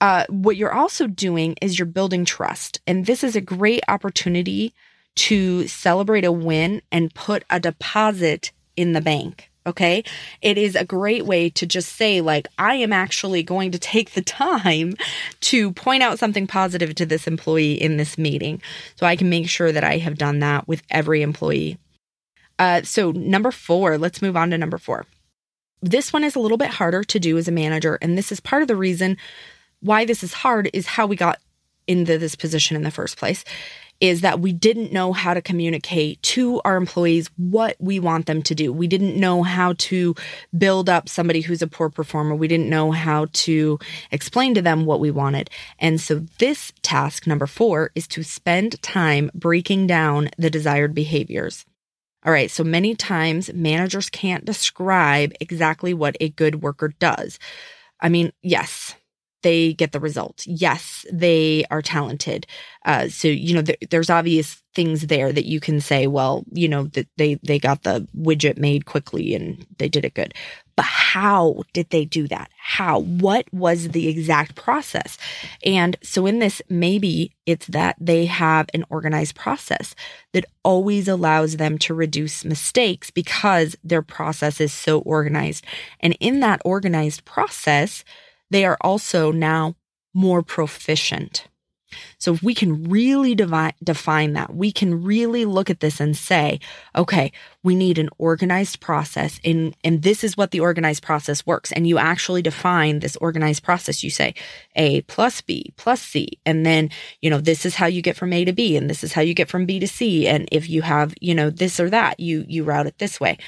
Uh, 0.00 0.26
what 0.28 0.56
you're 0.56 0.74
also 0.74 1.06
doing 1.06 1.56
is 1.62 1.78
you're 1.78 1.86
building 1.86 2.24
trust. 2.24 2.80
And 2.86 3.06
this 3.06 3.24
is 3.24 3.36
a 3.36 3.40
great 3.40 3.82
opportunity 3.88 4.74
to 5.16 5.66
celebrate 5.66 6.24
a 6.24 6.32
win 6.32 6.82
and 6.92 7.14
put 7.14 7.44
a 7.50 7.58
deposit 7.58 8.52
in 8.76 8.92
the 8.92 9.00
bank. 9.00 9.49
Okay. 9.66 10.02
It 10.40 10.56
is 10.56 10.74
a 10.74 10.84
great 10.84 11.26
way 11.26 11.50
to 11.50 11.66
just 11.66 11.94
say, 11.96 12.20
like, 12.20 12.48
I 12.58 12.76
am 12.76 12.92
actually 12.92 13.42
going 13.42 13.72
to 13.72 13.78
take 13.78 14.12
the 14.12 14.22
time 14.22 14.94
to 15.40 15.72
point 15.72 16.02
out 16.02 16.18
something 16.18 16.46
positive 16.46 16.94
to 16.94 17.06
this 17.06 17.26
employee 17.26 17.74
in 17.74 17.96
this 17.96 18.16
meeting. 18.16 18.62
So 18.96 19.06
I 19.06 19.16
can 19.16 19.28
make 19.28 19.48
sure 19.48 19.70
that 19.70 19.84
I 19.84 19.98
have 19.98 20.16
done 20.16 20.38
that 20.38 20.66
with 20.66 20.82
every 20.90 21.22
employee. 21.22 21.78
Uh, 22.58 22.82
so, 22.82 23.10
number 23.10 23.50
four, 23.50 23.98
let's 23.98 24.22
move 24.22 24.36
on 24.36 24.50
to 24.50 24.58
number 24.58 24.78
four. 24.78 25.06
This 25.82 26.12
one 26.12 26.24
is 26.24 26.36
a 26.36 26.40
little 26.40 26.58
bit 26.58 26.68
harder 26.68 27.04
to 27.04 27.18
do 27.18 27.38
as 27.38 27.48
a 27.48 27.52
manager. 27.52 27.98
And 28.02 28.16
this 28.16 28.32
is 28.32 28.40
part 28.40 28.62
of 28.62 28.68
the 28.68 28.76
reason 28.76 29.16
why 29.80 30.04
this 30.04 30.22
is 30.22 30.34
hard 30.34 30.70
is 30.72 30.86
how 30.86 31.06
we 31.06 31.16
got 31.16 31.38
into 31.86 32.18
this 32.18 32.34
position 32.34 32.76
in 32.76 32.82
the 32.82 32.90
first 32.90 33.16
place 33.16 33.44
is 34.00 34.22
that 34.22 34.40
we 34.40 34.52
didn't 34.52 34.92
know 34.92 35.12
how 35.12 35.34
to 35.34 35.42
communicate 35.42 36.22
to 36.22 36.60
our 36.64 36.76
employees 36.76 37.30
what 37.36 37.76
we 37.78 38.00
want 38.00 38.26
them 38.26 38.42
to 38.42 38.54
do. 38.54 38.72
We 38.72 38.86
didn't 38.86 39.18
know 39.18 39.42
how 39.42 39.74
to 39.74 40.14
build 40.56 40.88
up 40.88 41.08
somebody 41.08 41.42
who's 41.42 41.62
a 41.62 41.66
poor 41.66 41.90
performer. 41.90 42.34
We 42.34 42.48
didn't 42.48 42.70
know 42.70 42.90
how 42.92 43.26
to 43.32 43.78
explain 44.10 44.54
to 44.54 44.62
them 44.62 44.86
what 44.86 45.00
we 45.00 45.10
wanted. 45.10 45.50
And 45.78 46.00
so 46.00 46.20
this 46.38 46.72
task 46.82 47.26
number 47.26 47.46
four 47.46 47.90
is 47.94 48.08
to 48.08 48.22
spend 48.22 48.80
time 48.82 49.30
breaking 49.34 49.86
down 49.86 50.30
the 50.38 50.50
desired 50.50 50.94
behaviors. 50.94 51.66
All 52.24 52.32
right. 52.32 52.50
So 52.50 52.64
many 52.64 52.94
times 52.94 53.52
managers 53.52 54.10
can't 54.10 54.44
describe 54.44 55.32
exactly 55.40 55.94
what 55.94 56.16
a 56.20 56.28
good 56.30 56.62
worker 56.62 56.88
does. 56.88 57.38
I 58.00 58.08
mean, 58.08 58.32
yes, 58.42 58.94
they 59.42 59.72
get 59.72 59.92
the 59.92 60.00
result. 60.00 60.42
Yes, 60.46 61.04
they 61.12 61.64
are 61.70 61.82
talented. 61.82 62.46
Uh, 62.84 63.08
so 63.08 63.28
you 63.28 63.54
know, 63.54 63.62
th- 63.62 63.78
there's 63.90 64.10
obvious 64.10 64.62
things 64.74 65.06
there 65.06 65.32
that 65.32 65.46
you 65.46 65.60
can 65.60 65.80
say. 65.80 66.06
Well, 66.06 66.44
you 66.52 66.68
know 66.68 66.84
that 66.84 67.08
they 67.16 67.34
they 67.42 67.58
got 67.58 67.82
the 67.82 68.06
widget 68.16 68.58
made 68.58 68.86
quickly 68.86 69.34
and 69.34 69.66
they 69.78 69.88
did 69.88 70.04
it 70.04 70.14
good. 70.14 70.34
But 70.76 70.86
how 70.86 71.62
did 71.74 71.90
they 71.90 72.06
do 72.06 72.26
that? 72.28 72.50
How? 72.56 73.00
What 73.00 73.44
was 73.52 73.88
the 73.88 74.08
exact 74.08 74.54
process? 74.54 75.18
And 75.62 75.96
so 76.02 76.24
in 76.24 76.38
this, 76.38 76.62
maybe 76.70 77.34
it's 77.44 77.66
that 77.66 77.96
they 78.00 78.24
have 78.24 78.68
an 78.72 78.86
organized 78.88 79.34
process 79.34 79.94
that 80.32 80.46
always 80.64 81.06
allows 81.06 81.56
them 81.58 81.76
to 81.80 81.92
reduce 81.92 82.46
mistakes 82.46 83.10
because 83.10 83.76
their 83.84 84.00
process 84.00 84.58
is 84.58 84.72
so 84.72 85.00
organized. 85.00 85.66
And 86.00 86.16
in 86.18 86.40
that 86.40 86.62
organized 86.64 87.26
process 87.26 88.02
they 88.50 88.64
are 88.64 88.78
also 88.80 89.32
now 89.32 89.76
more 90.12 90.42
proficient. 90.42 91.46
So 92.18 92.34
if 92.34 92.42
we 92.42 92.54
can 92.54 92.84
really 92.84 93.34
devi- 93.34 93.74
define 93.82 94.34
that, 94.34 94.54
we 94.54 94.72
can 94.72 95.02
really 95.02 95.44
look 95.44 95.70
at 95.70 95.80
this 95.80 96.00
and 96.00 96.16
say, 96.16 96.60
okay, 96.94 97.32
we 97.62 97.74
need 97.74 97.98
an 97.98 98.08
organized 98.18 98.80
process 98.80 99.40
and, 99.44 99.74
and 99.82 100.02
this 100.02 100.22
is 100.22 100.36
what 100.36 100.50
the 100.50 100.60
organized 100.60 101.02
process 101.02 101.44
works. 101.46 101.72
And 101.72 101.86
you 101.86 101.98
actually 101.98 102.42
define 102.42 103.00
this 103.00 103.16
organized 103.16 103.62
process. 103.62 104.02
You 104.02 104.10
say 104.10 104.34
A 104.76 105.02
plus 105.02 105.40
B 105.40 105.72
plus 105.76 106.00
C. 106.00 106.38
And 106.46 106.64
then, 106.64 106.90
you 107.20 107.30
know, 107.30 107.40
this 107.40 107.66
is 107.66 107.74
how 107.74 107.86
you 107.86 108.02
get 108.02 108.16
from 108.16 108.32
A 108.32 108.44
to 108.44 108.52
B 108.52 108.76
and 108.76 108.88
this 108.88 109.02
is 109.02 109.12
how 109.12 109.22
you 109.22 109.34
get 109.34 109.48
from 109.48 109.66
B 109.66 109.80
to 109.80 109.88
C. 109.88 110.28
And 110.28 110.48
if 110.52 110.68
you 110.68 110.82
have, 110.82 111.14
you 111.20 111.34
know, 111.34 111.50
this 111.50 111.80
or 111.80 111.90
that, 111.90 112.20
you, 112.20 112.44
you 112.48 112.64
route 112.64 112.86
it 112.86 112.98
this 112.98 113.20
way. 113.20 113.38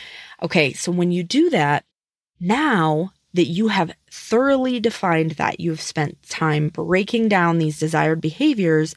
Okay. 0.42 0.72
So 0.72 0.90
when 0.90 1.12
you 1.12 1.22
do 1.22 1.50
that, 1.50 1.84
now 2.40 3.12
that 3.34 3.46
you 3.46 3.68
have 3.68 3.92
thoroughly 4.10 4.80
defined 4.80 5.32
that, 5.32 5.60
you've 5.60 5.80
spent 5.80 6.22
time 6.28 6.68
breaking 6.68 7.28
down 7.28 7.58
these 7.58 7.78
desired 7.78 8.20
behaviors. 8.20 8.94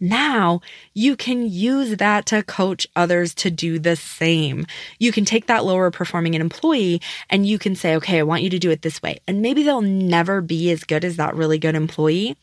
Now 0.00 0.62
you 0.94 1.14
can 1.14 1.46
use 1.46 1.96
that 1.96 2.24
to 2.26 2.42
coach 2.42 2.86
others 2.96 3.34
to 3.34 3.50
do 3.50 3.78
the 3.78 3.96
same. 3.96 4.66
You 4.98 5.12
can 5.12 5.26
take 5.26 5.46
that 5.46 5.64
lower 5.64 5.90
performing 5.90 6.34
an 6.34 6.40
employee 6.40 7.02
and 7.28 7.46
you 7.46 7.58
can 7.58 7.76
say, 7.76 7.94
okay, 7.96 8.18
I 8.18 8.22
want 8.22 8.42
you 8.42 8.50
to 8.50 8.58
do 8.58 8.70
it 8.70 8.80
this 8.80 9.02
way. 9.02 9.18
And 9.28 9.42
maybe 9.42 9.62
they'll 9.62 9.82
never 9.82 10.40
be 10.40 10.70
as 10.70 10.84
good 10.84 11.04
as 11.04 11.16
that 11.16 11.34
really 11.34 11.58
good 11.58 11.74
employee, 11.74 12.36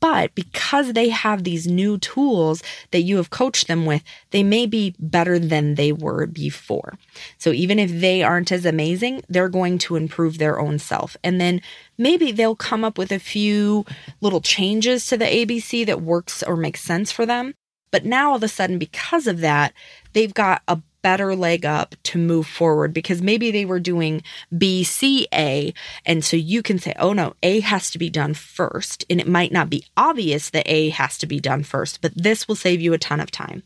but 0.00 0.34
because 0.34 0.92
they 0.92 1.08
have 1.08 1.42
these 1.42 1.66
new 1.66 1.98
tools 1.98 2.62
that 2.92 3.02
you 3.02 3.16
have 3.16 3.30
coached 3.30 3.66
them 3.66 3.84
with, 3.84 4.02
they 4.30 4.42
may 4.42 4.66
be 4.66 4.94
better 4.98 5.38
than 5.38 5.74
they 5.74 5.92
were 5.92 6.26
before. 6.26 6.98
So 7.38 7.50
even 7.50 7.78
if 7.78 7.90
they 7.90 8.22
aren't 8.22 8.52
as 8.52 8.64
amazing, 8.64 9.22
they're 9.28 9.48
going 9.48 9.78
to 9.78 9.96
improve 9.96 10.38
their 10.38 10.60
own 10.60 10.78
self. 10.78 11.16
And 11.24 11.40
then 11.40 11.60
maybe 11.98 12.30
they'll 12.30 12.56
come 12.56 12.84
up 12.84 12.96
with 12.96 13.10
a 13.10 13.18
few 13.18 13.84
little 14.20 14.40
changes 14.40 15.06
to 15.06 15.16
the 15.16 15.24
ABC 15.24 15.84
that 15.86 16.02
works 16.02 16.42
or 16.42 16.56
makes 16.56 16.80
sense 16.80 17.10
for 17.10 17.26
them. 17.26 17.54
But 17.90 18.04
now 18.04 18.30
all 18.30 18.36
of 18.36 18.42
a 18.42 18.48
sudden, 18.48 18.78
because 18.78 19.26
of 19.26 19.40
that, 19.40 19.74
they've 20.14 20.32
got 20.32 20.62
a 20.66 20.80
better 21.02 21.34
leg 21.36 21.64
up 21.64 21.94
to 22.04 22.18
move 22.18 22.46
forward 22.46 22.94
because 22.94 23.20
maybe 23.20 23.50
they 23.50 23.64
were 23.64 23.80
doing 23.80 24.22
B, 24.56 24.84
C, 24.84 25.26
A. 25.34 25.74
And 26.06 26.24
so 26.24 26.36
you 26.36 26.62
can 26.62 26.78
say, 26.78 26.94
oh 26.98 27.12
no, 27.12 27.34
A 27.42 27.60
has 27.60 27.90
to 27.90 27.98
be 27.98 28.10
done 28.10 28.34
first. 28.34 29.04
And 29.10 29.20
it 29.20 29.28
might 29.28 29.52
not 29.52 29.70
be 29.70 29.84
obvious 29.96 30.50
that 30.50 30.68
A 30.68 30.90
has 30.90 31.18
to 31.18 31.26
be 31.26 31.40
done 31.40 31.62
first, 31.62 32.00
but 32.00 32.12
this 32.16 32.48
will 32.48 32.54
save 32.54 32.80
you 32.80 32.92
a 32.92 32.98
ton 32.98 33.20
of 33.20 33.30
time. 33.30 33.62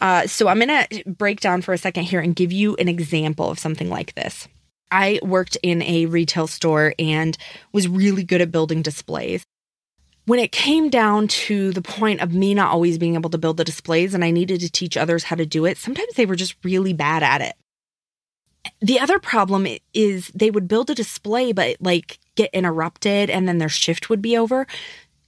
Uh, 0.00 0.26
so 0.26 0.48
I'm 0.48 0.60
going 0.60 0.86
to 0.86 1.10
break 1.10 1.40
down 1.40 1.60
for 1.60 1.72
a 1.72 1.78
second 1.78 2.04
here 2.04 2.20
and 2.20 2.36
give 2.36 2.52
you 2.52 2.76
an 2.76 2.88
example 2.88 3.50
of 3.50 3.58
something 3.58 3.90
like 3.90 4.14
this. 4.14 4.46
I 4.90 5.20
worked 5.22 5.58
in 5.62 5.82
a 5.82 6.06
retail 6.06 6.46
store 6.46 6.94
and 6.98 7.36
was 7.72 7.88
really 7.88 8.22
good 8.22 8.40
at 8.40 8.50
building 8.50 8.80
displays 8.80 9.44
when 10.28 10.38
it 10.38 10.52
came 10.52 10.90
down 10.90 11.26
to 11.26 11.72
the 11.72 11.80
point 11.80 12.20
of 12.20 12.34
me 12.34 12.52
not 12.52 12.70
always 12.70 12.98
being 12.98 13.14
able 13.14 13.30
to 13.30 13.38
build 13.38 13.56
the 13.56 13.64
displays 13.64 14.12
and 14.12 14.22
I 14.22 14.30
needed 14.30 14.60
to 14.60 14.70
teach 14.70 14.94
others 14.94 15.24
how 15.24 15.36
to 15.36 15.46
do 15.46 15.64
it, 15.64 15.78
sometimes 15.78 16.12
they 16.14 16.26
were 16.26 16.36
just 16.36 16.54
really 16.62 16.92
bad 16.92 17.22
at 17.22 17.40
it. 17.40 17.54
The 18.82 19.00
other 19.00 19.18
problem 19.18 19.66
is 19.94 20.28
they 20.34 20.50
would 20.50 20.68
build 20.68 20.90
a 20.90 20.94
display, 20.94 21.52
but 21.52 21.76
like 21.80 22.18
get 22.34 22.50
interrupted 22.52 23.30
and 23.30 23.48
then 23.48 23.56
their 23.56 23.70
shift 23.70 24.10
would 24.10 24.20
be 24.20 24.36
over. 24.36 24.66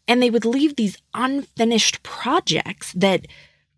And 0.07 0.23
they 0.23 0.29
would 0.29 0.45
leave 0.45 0.77
these 0.77 0.99
unfinished 1.15 2.03
projects 2.03 2.93
that 2.93 3.27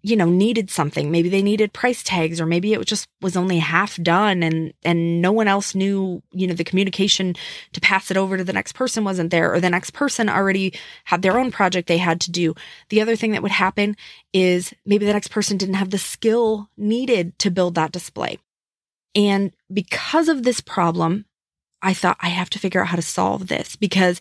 you 0.03 0.17
know 0.17 0.29
needed 0.29 0.71
something. 0.71 1.11
Maybe 1.11 1.29
they 1.29 1.43
needed 1.43 1.73
price 1.73 2.03
tags 2.03 2.41
or 2.41 2.47
maybe 2.47 2.73
it 2.73 2.85
just 2.87 3.09
was 3.21 3.37
only 3.37 3.59
half 3.59 3.97
done 3.97 4.43
and 4.43 4.73
and 4.85 5.23
no 5.23 5.33
one 5.33 5.49
else 5.49 5.75
knew 5.75 6.23
you 6.33 6.47
know 6.47 6.55
the 6.55 6.65
communication 6.65 7.35
to 7.73 7.81
pass 7.81 8.11
it 8.11 8.17
over 8.17 8.37
to 8.37 8.45
the 8.45 8.53
next 8.53 8.73
person 8.73 9.05
wasn't 9.05 9.31
there 9.31 9.53
or 9.53 9.61
the 9.61 9.71
next 9.71 9.93
person 9.93 10.29
already 10.29 10.75
had 11.05 11.23
their 11.23 11.38
own 11.38 11.51
project 11.51 11.88
they 11.88 11.99
had 11.99 12.21
to 12.23 12.31
do. 12.31 12.55
The 12.88 13.01
other 13.01 13.17
thing 13.17 13.33
that 13.33 13.43
would 13.43 13.53
happen 13.53 13.97
is 14.33 14.75
maybe 14.85 15.07
the 15.07 15.12
next 15.12 15.29
person 15.29 15.57
didn't 15.57 15.75
have 15.75 15.91
the 15.91 15.99
skill 15.99 16.69
needed 16.77 17.38
to 17.41 17.51
build 17.51 17.77
that 17.77 17.93
display. 17.93 18.38
And 19.15 19.53
because 19.73 20.29
of 20.29 20.43
this 20.43 20.61
problem 20.61 21.27
i 21.85 21.93
thought 21.93 22.17
i 22.21 22.29
have 22.29 22.49
to 22.49 22.59
figure 22.61 22.81
out 22.81 22.87
how 22.88 22.97
to 22.97 23.03
solve 23.03 23.49
this 23.49 23.77
because 23.77 24.21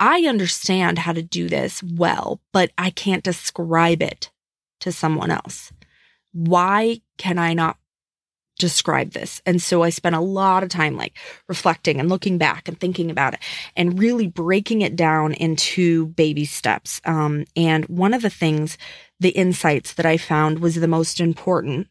I 0.00 0.26
understand 0.26 0.98
how 0.98 1.12
to 1.12 1.22
do 1.22 1.48
this 1.48 1.80
well, 1.80 2.40
but 2.52 2.72
I 2.76 2.90
can't 2.90 3.22
describe 3.22 4.02
it 4.02 4.32
to 4.82 4.92
someone 4.92 5.30
else. 5.30 5.72
Why 6.32 7.00
can 7.18 7.38
I 7.38 7.54
not 7.54 7.78
describe 8.58 9.12
this? 9.12 9.42
And 9.44 9.60
so 9.60 9.82
I 9.82 9.90
spent 9.90 10.14
a 10.14 10.20
lot 10.20 10.62
of 10.62 10.68
time 10.68 10.96
like 10.96 11.16
reflecting 11.48 11.98
and 11.98 12.08
looking 12.08 12.38
back 12.38 12.68
and 12.68 12.78
thinking 12.78 13.10
about 13.10 13.34
it 13.34 13.40
and 13.76 13.98
really 13.98 14.28
breaking 14.28 14.82
it 14.82 14.94
down 14.94 15.34
into 15.34 16.06
baby 16.06 16.44
steps. 16.44 17.00
Um, 17.04 17.44
and 17.56 17.84
one 17.86 18.14
of 18.14 18.22
the 18.22 18.30
things, 18.30 18.78
the 19.18 19.30
insights 19.30 19.94
that 19.94 20.06
I 20.06 20.16
found 20.16 20.60
was 20.60 20.76
the 20.76 20.88
most 20.88 21.20
important 21.20 21.88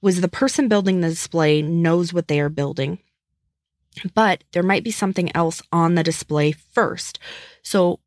was 0.00 0.20
the 0.20 0.28
person 0.28 0.68
building 0.68 1.00
the 1.00 1.08
display 1.08 1.62
knows 1.62 2.12
what 2.12 2.28
they 2.28 2.40
are 2.40 2.48
building 2.48 2.98
but 4.14 4.44
there 4.52 4.62
might 4.62 4.84
be 4.84 4.90
something 4.90 5.34
else 5.36 5.62
on 5.70 5.94
the 5.94 6.02
display 6.02 6.52
first. 6.52 7.18
So 7.62 8.00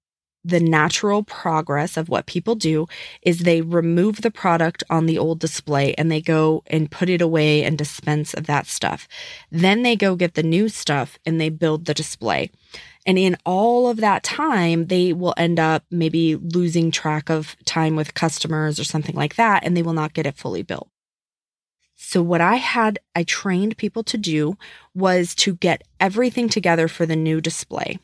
the 0.46 0.60
natural 0.60 1.24
progress 1.24 1.98
of 1.98 2.08
what 2.08 2.28
people 2.28 2.54
do 2.54 2.86
is 3.24 3.40
they 3.40 3.62
remove 3.62 4.22
the 4.22 4.30
product 4.30 4.84
on 4.92 5.08
the 5.08 5.18
old 5.18 5.40
display 5.40 5.96
and 5.96 6.12
they 6.12 6.22
go 6.22 6.64
and 6.68 6.92
put 6.92 7.10
it 7.10 7.20
away 7.20 7.64
and 7.64 7.78
dispense 7.78 8.36
of 8.36 8.46
that 8.46 8.68
stuff. 8.68 9.08
Then 9.52 9.82
they 9.82 9.96
go 9.96 10.16
get 10.16 10.36
the 10.36 10.44
new 10.44 10.70
stuff 10.70 11.18
and 11.26 11.42
they 11.42 11.50
build 11.50 11.86
the 11.86 11.96
display. 11.96 12.52
And 13.08 13.18
in 13.18 13.38
all 13.44 13.88
of 13.90 13.98
that 13.98 14.24
time, 14.24 14.86
they 14.88 15.14
will 15.14 15.34
end 15.36 15.60
up 15.60 15.84
maybe 15.90 16.36
losing 16.36 16.92
track 16.92 17.30
of 17.30 17.56
time 17.66 17.96
with 17.96 18.14
customers 18.14 18.80
or 18.80 18.84
something 18.84 19.16
like 19.16 19.36
that, 19.36 19.64
and 19.64 19.76
they 19.76 19.84
will 19.84 19.94
not 19.94 20.14
get 20.14 20.26
it 20.26 20.38
fully 20.38 20.64
built. 20.64 20.90
So, 21.96 22.24
what 22.24 22.42
I 22.42 22.56
had, 22.56 22.98
I 23.16 23.24
trained 23.24 23.78
people 23.78 24.04
to 24.06 24.18
do 24.18 24.58
was 24.96 25.36
to 25.36 25.54
get 25.54 25.84
everything 26.00 26.50
together 26.50 26.88
for 26.88 27.06
the 27.06 27.16
new 27.16 27.42
display 27.42 28.00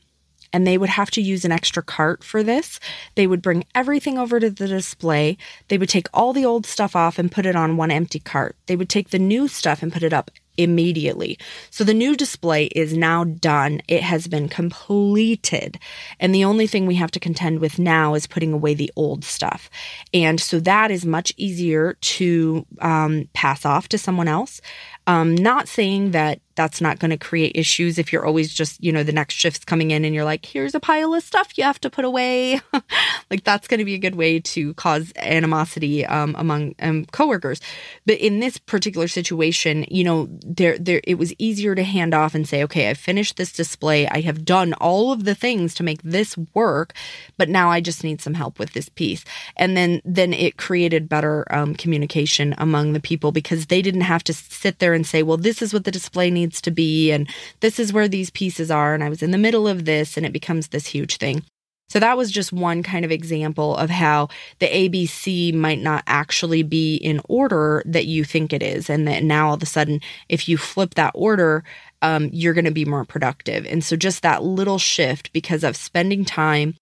and 0.53 0.65
they 0.65 0.77
would 0.77 0.89
have 0.89 1.11
to 1.11 1.21
use 1.21 1.45
an 1.45 1.51
extra 1.51 1.83
cart 1.83 2.23
for 2.23 2.43
this. 2.43 2.79
They 3.15 3.27
would 3.27 3.41
bring 3.41 3.65
everything 3.73 4.17
over 4.17 4.39
to 4.39 4.49
the 4.49 4.67
display. 4.67 5.37
They 5.67 5.77
would 5.77 5.89
take 5.89 6.07
all 6.13 6.33
the 6.33 6.45
old 6.45 6.65
stuff 6.65 6.95
off 6.95 7.17
and 7.17 7.31
put 7.31 7.45
it 7.45 7.55
on 7.55 7.77
one 7.77 7.91
empty 7.91 8.19
cart. 8.19 8.55
They 8.67 8.75
would 8.75 8.89
take 8.89 9.09
the 9.09 9.19
new 9.19 9.47
stuff 9.47 9.81
and 9.81 9.93
put 9.93 10.03
it 10.03 10.13
up 10.13 10.31
immediately. 10.57 11.37
So 11.69 11.83
the 11.83 11.93
new 11.93 12.15
display 12.15 12.65
is 12.65 12.95
now 12.95 13.23
done. 13.23 13.81
It 13.87 14.03
has 14.03 14.27
been 14.27 14.49
completed. 14.49 15.79
And 16.19 16.35
the 16.35 16.43
only 16.43 16.67
thing 16.67 16.85
we 16.85 16.95
have 16.95 17.11
to 17.11 17.19
contend 17.19 17.59
with 17.59 17.79
now 17.79 18.13
is 18.13 18.27
putting 18.27 18.53
away 18.53 18.73
the 18.73 18.91
old 18.95 19.23
stuff. 19.23 19.69
And 20.13 20.39
so 20.39 20.59
that 20.59 20.91
is 20.91 21.05
much 21.05 21.33
easier 21.37 21.93
to 21.93 22.65
um, 22.79 23.29
pass 23.33 23.65
off 23.65 23.87
to 23.89 23.97
someone 23.97 24.27
else. 24.27 24.61
Um, 25.07 25.35
not 25.35 25.67
saying 25.67 26.11
that 26.11 26.39
that's 26.61 26.79
not 26.79 26.99
going 26.99 27.09
to 27.09 27.17
create 27.17 27.53
issues 27.55 27.97
if 27.97 28.13
you're 28.13 28.23
always 28.23 28.53
just, 28.53 28.83
you 28.83 28.91
know, 28.91 29.01
the 29.01 29.11
next 29.11 29.33
shift's 29.33 29.65
coming 29.65 29.89
in 29.89 30.05
and 30.05 30.13
you're 30.13 30.23
like, 30.23 30.45
here's 30.45 30.75
a 30.75 30.79
pile 30.79 31.11
of 31.15 31.23
stuff 31.23 31.57
you 31.57 31.63
have 31.63 31.81
to 31.81 31.89
put 31.89 32.05
away. 32.05 32.61
like 33.31 33.43
that's 33.43 33.67
going 33.67 33.79
to 33.79 33.85
be 33.85 33.95
a 33.95 33.97
good 33.97 34.13
way 34.13 34.39
to 34.39 34.75
cause 34.75 35.11
animosity 35.15 36.05
um, 36.05 36.35
among 36.37 36.75
um, 36.79 37.05
coworkers. 37.05 37.61
But 38.05 38.19
in 38.19 38.41
this 38.41 38.59
particular 38.59 39.07
situation, 39.07 39.85
you 39.89 40.03
know, 40.03 40.27
there, 40.45 40.77
there, 40.77 41.01
it 41.03 41.15
was 41.15 41.33
easier 41.39 41.73
to 41.73 41.81
hand 41.81 42.13
off 42.13 42.35
and 42.35 42.47
say, 42.47 42.63
okay, 42.63 42.91
I've 42.91 42.99
finished 42.99 43.37
this 43.37 43.51
display. 43.51 44.07
I 44.07 44.21
have 44.21 44.45
done 44.45 44.73
all 44.73 45.11
of 45.11 45.23
the 45.23 45.33
things 45.33 45.73
to 45.75 45.83
make 45.83 46.03
this 46.03 46.37
work, 46.53 46.93
but 47.37 47.49
now 47.49 47.71
I 47.71 47.81
just 47.81 48.03
need 48.03 48.21
some 48.21 48.35
help 48.35 48.59
with 48.59 48.73
this 48.73 48.87
piece. 48.87 49.25
And 49.57 49.75
then, 49.75 49.99
then 50.05 50.31
it 50.31 50.57
created 50.57 51.09
better 51.09 51.43
um, 51.51 51.73
communication 51.73 52.53
among 52.59 52.93
the 52.93 52.99
people 52.99 53.31
because 53.31 53.65
they 53.65 53.81
didn't 53.81 54.01
have 54.01 54.23
to 54.25 54.33
sit 54.33 54.77
there 54.77 54.93
and 54.93 55.07
say, 55.07 55.23
well, 55.23 55.37
this 55.37 55.63
is 55.63 55.73
what 55.73 55.85
the 55.85 55.91
display 55.91 56.29
needs 56.29 56.50
needs 56.51 56.61
to 56.61 56.71
be 56.71 57.11
and 57.11 57.29
this 57.61 57.79
is 57.79 57.93
where 57.93 58.09
these 58.09 58.29
pieces 58.29 58.69
are 58.69 58.93
and 58.93 59.03
I 59.03 59.09
was 59.09 59.23
in 59.23 59.31
the 59.31 59.37
middle 59.37 59.69
of 59.69 59.85
this 59.85 60.17
and 60.17 60.25
it 60.25 60.33
becomes 60.33 60.67
this 60.67 60.85
huge 60.85 61.15
thing. 61.17 61.43
So 61.89 61.99
that 61.99 62.17
was 62.17 62.31
just 62.31 62.53
one 62.53 62.83
kind 62.83 63.05
of 63.05 63.11
example 63.11 63.75
of 63.75 63.89
how 63.89 64.29
the 64.59 64.67
ABC 64.67 65.53
might 65.53 65.79
not 65.79 66.03
actually 66.07 66.63
be 66.63 66.95
in 66.95 67.21
order 67.27 67.83
that 67.85 68.05
you 68.05 68.23
think 68.23 68.53
it 68.53 68.63
is. 68.63 68.89
And 68.89 69.07
that 69.09 69.23
now 69.23 69.49
all 69.49 69.55
of 69.55 69.63
a 69.63 69.65
sudden, 69.65 69.99
if 70.29 70.47
you 70.47 70.57
flip 70.57 70.93
that 70.93 71.11
order, 71.13 71.65
um, 72.01 72.29
you're 72.31 72.53
going 72.53 72.63
to 72.63 72.71
be 72.71 72.85
more 72.85 73.03
productive. 73.03 73.65
And 73.65 73.83
so 73.83 73.97
just 73.97 74.21
that 74.21 74.41
little 74.41 74.77
shift 74.77 75.33
because 75.33 75.65
of 75.65 75.75
spending 75.75 76.23
time 76.23 76.75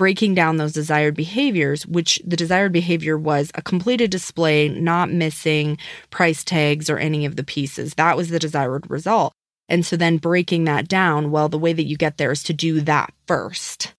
breaking 0.00 0.34
down 0.34 0.56
those 0.56 0.72
desired 0.72 1.14
behaviors, 1.14 1.86
which 1.86 2.22
the 2.24 2.34
desired 2.34 2.72
behavior 2.72 3.18
was 3.18 3.52
a 3.54 3.60
completed 3.60 4.10
display, 4.10 4.66
not 4.66 5.10
missing 5.10 5.76
price 6.08 6.42
tags 6.42 6.88
or 6.88 6.96
any 6.96 7.26
of 7.26 7.36
the 7.36 7.44
pieces. 7.44 7.92
That 7.96 8.16
was 8.16 8.30
the 8.30 8.38
desired 8.38 8.90
result. 8.90 9.34
And 9.68 9.84
so 9.84 9.98
then 9.98 10.16
breaking 10.16 10.64
that 10.64 10.88
down, 10.88 11.30
well, 11.30 11.50
the 11.50 11.58
way 11.58 11.74
that 11.74 11.86
you 11.86 11.98
get 11.98 12.16
there 12.16 12.32
is 12.32 12.42
to 12.44 12.54
do 12.54 12.80
that 12.80 13.12
first. 13.26 13.92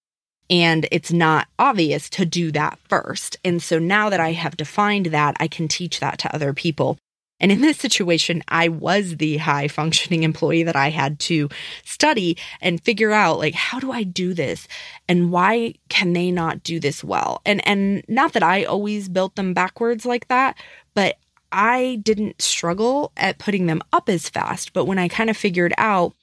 And 0.49 0.87
it's 0.91 1.11
not 1.11 1.47
obvious 1.59 2.09
to 2.09 2.25
do 2.25 2.51
that 2.51 2.79
first. 2.89 3.37
And 3.45 3.61
so 3.61 3.77
now 3.77 4.09
that 4.09 4.19
I 4.19 4.31
have 4.31 4.57
defined 4.57 5.05
that, 5.07 5.37
I 5.39 5.47
can 5.47 5.67
teach 5.67 5.99
that 5.99 6.17
to 6.17 6.33
other 6.33 6.51
people. 6.51 6.97
And 7.41 7.51
in 7.51 7.60
this 7.60 7.77
situation, 7.77 8.43
I 8.47 8.69
was 8.69 9.17
the 9.17 9.38
high 9.38 9.67
functioning 9.67 10.23
employee 10.23 10.63
that 10.63 10.75
I 10.77 10.89
had 10.89 11.19
to 11.21 11.49
study 11.84 12.38
and 12.62 12.82
figure 12.82 13.12
out 13.12 13.39
like, 13.39 13.56
how 13.56 13.80
do 13.80 13.91
I 13.91 14.04
do 14.04 14.34
this? 14.34 14.67
And 15.10 15.32
why 15.32 15.73
can 15.89 16.13
they 16.13 16.32
not 16.32 16.63
do 16.63 16.80
this 16.80 17.04
well? 17.04 17.41
And, 17.45 17.67
and 17.67 18.04
not 18.08 18.34
that 18.34 18.43
I 18.43 18.63
always 18.63 19.10
built 19.10 19.36
them 19.36 19.54
backwards 19.54 20.06
like 20.06 20.27
that, 20.30 20.56
but 20.93 21.17
I 21.51 21.99
didn't 22.04 22.41
struggle 22.41 23.12
at 23.17 23.39
putting 23.39 23.65
them 23.65 23.82
up 23.91 24.08
as 24.08 24.30
fast. 24.30 24.71
But 24.71 24.86
when 24.86 24.99
I 24.99 25.08
kind 25.08 25.30
of 25.30 25.36
figured 25.36 25.73
out, 25.77 26.13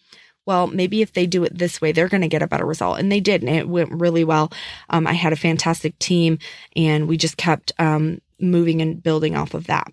well, 0.46 0.66
maybe 0.66 1.02
if 1.02 1.12
they 1.12 1.26
do 1.26 1.44
it 1.44 1.58
this 1.58 1.80
way, 1.80 1.92
they're 1.92 2.08
going 2.08 2.22
to 2.22 2.28
get 2.28 2.40
a 2.42 2.46
better 2.46 2.64
result. 2.64 2.98
And 2.98 3.12
they 3.12 3.20
did. 3.20 3.42
And 3.42 3.54
it 3.54 3.68
went 3.68 3.90
really 3.90 4.24
well. 4.24 4.50
Um, 4.88 5.06
I 5.06 5.12
had 5.12 5.34
a 5.34 5.36
fantastic 5.36 5.98
team 5.98 6.38
and 6.74 7.06
we 7.06 7.18
just 7.18 7.36
kept 7.36 7.72
um, 7.78 8.22
moving 8.40 8.80
and 8.80 9.02
building 9.02 9.36
off 9.36 9.52
of 9.52 9.66
that. 9.66 9.92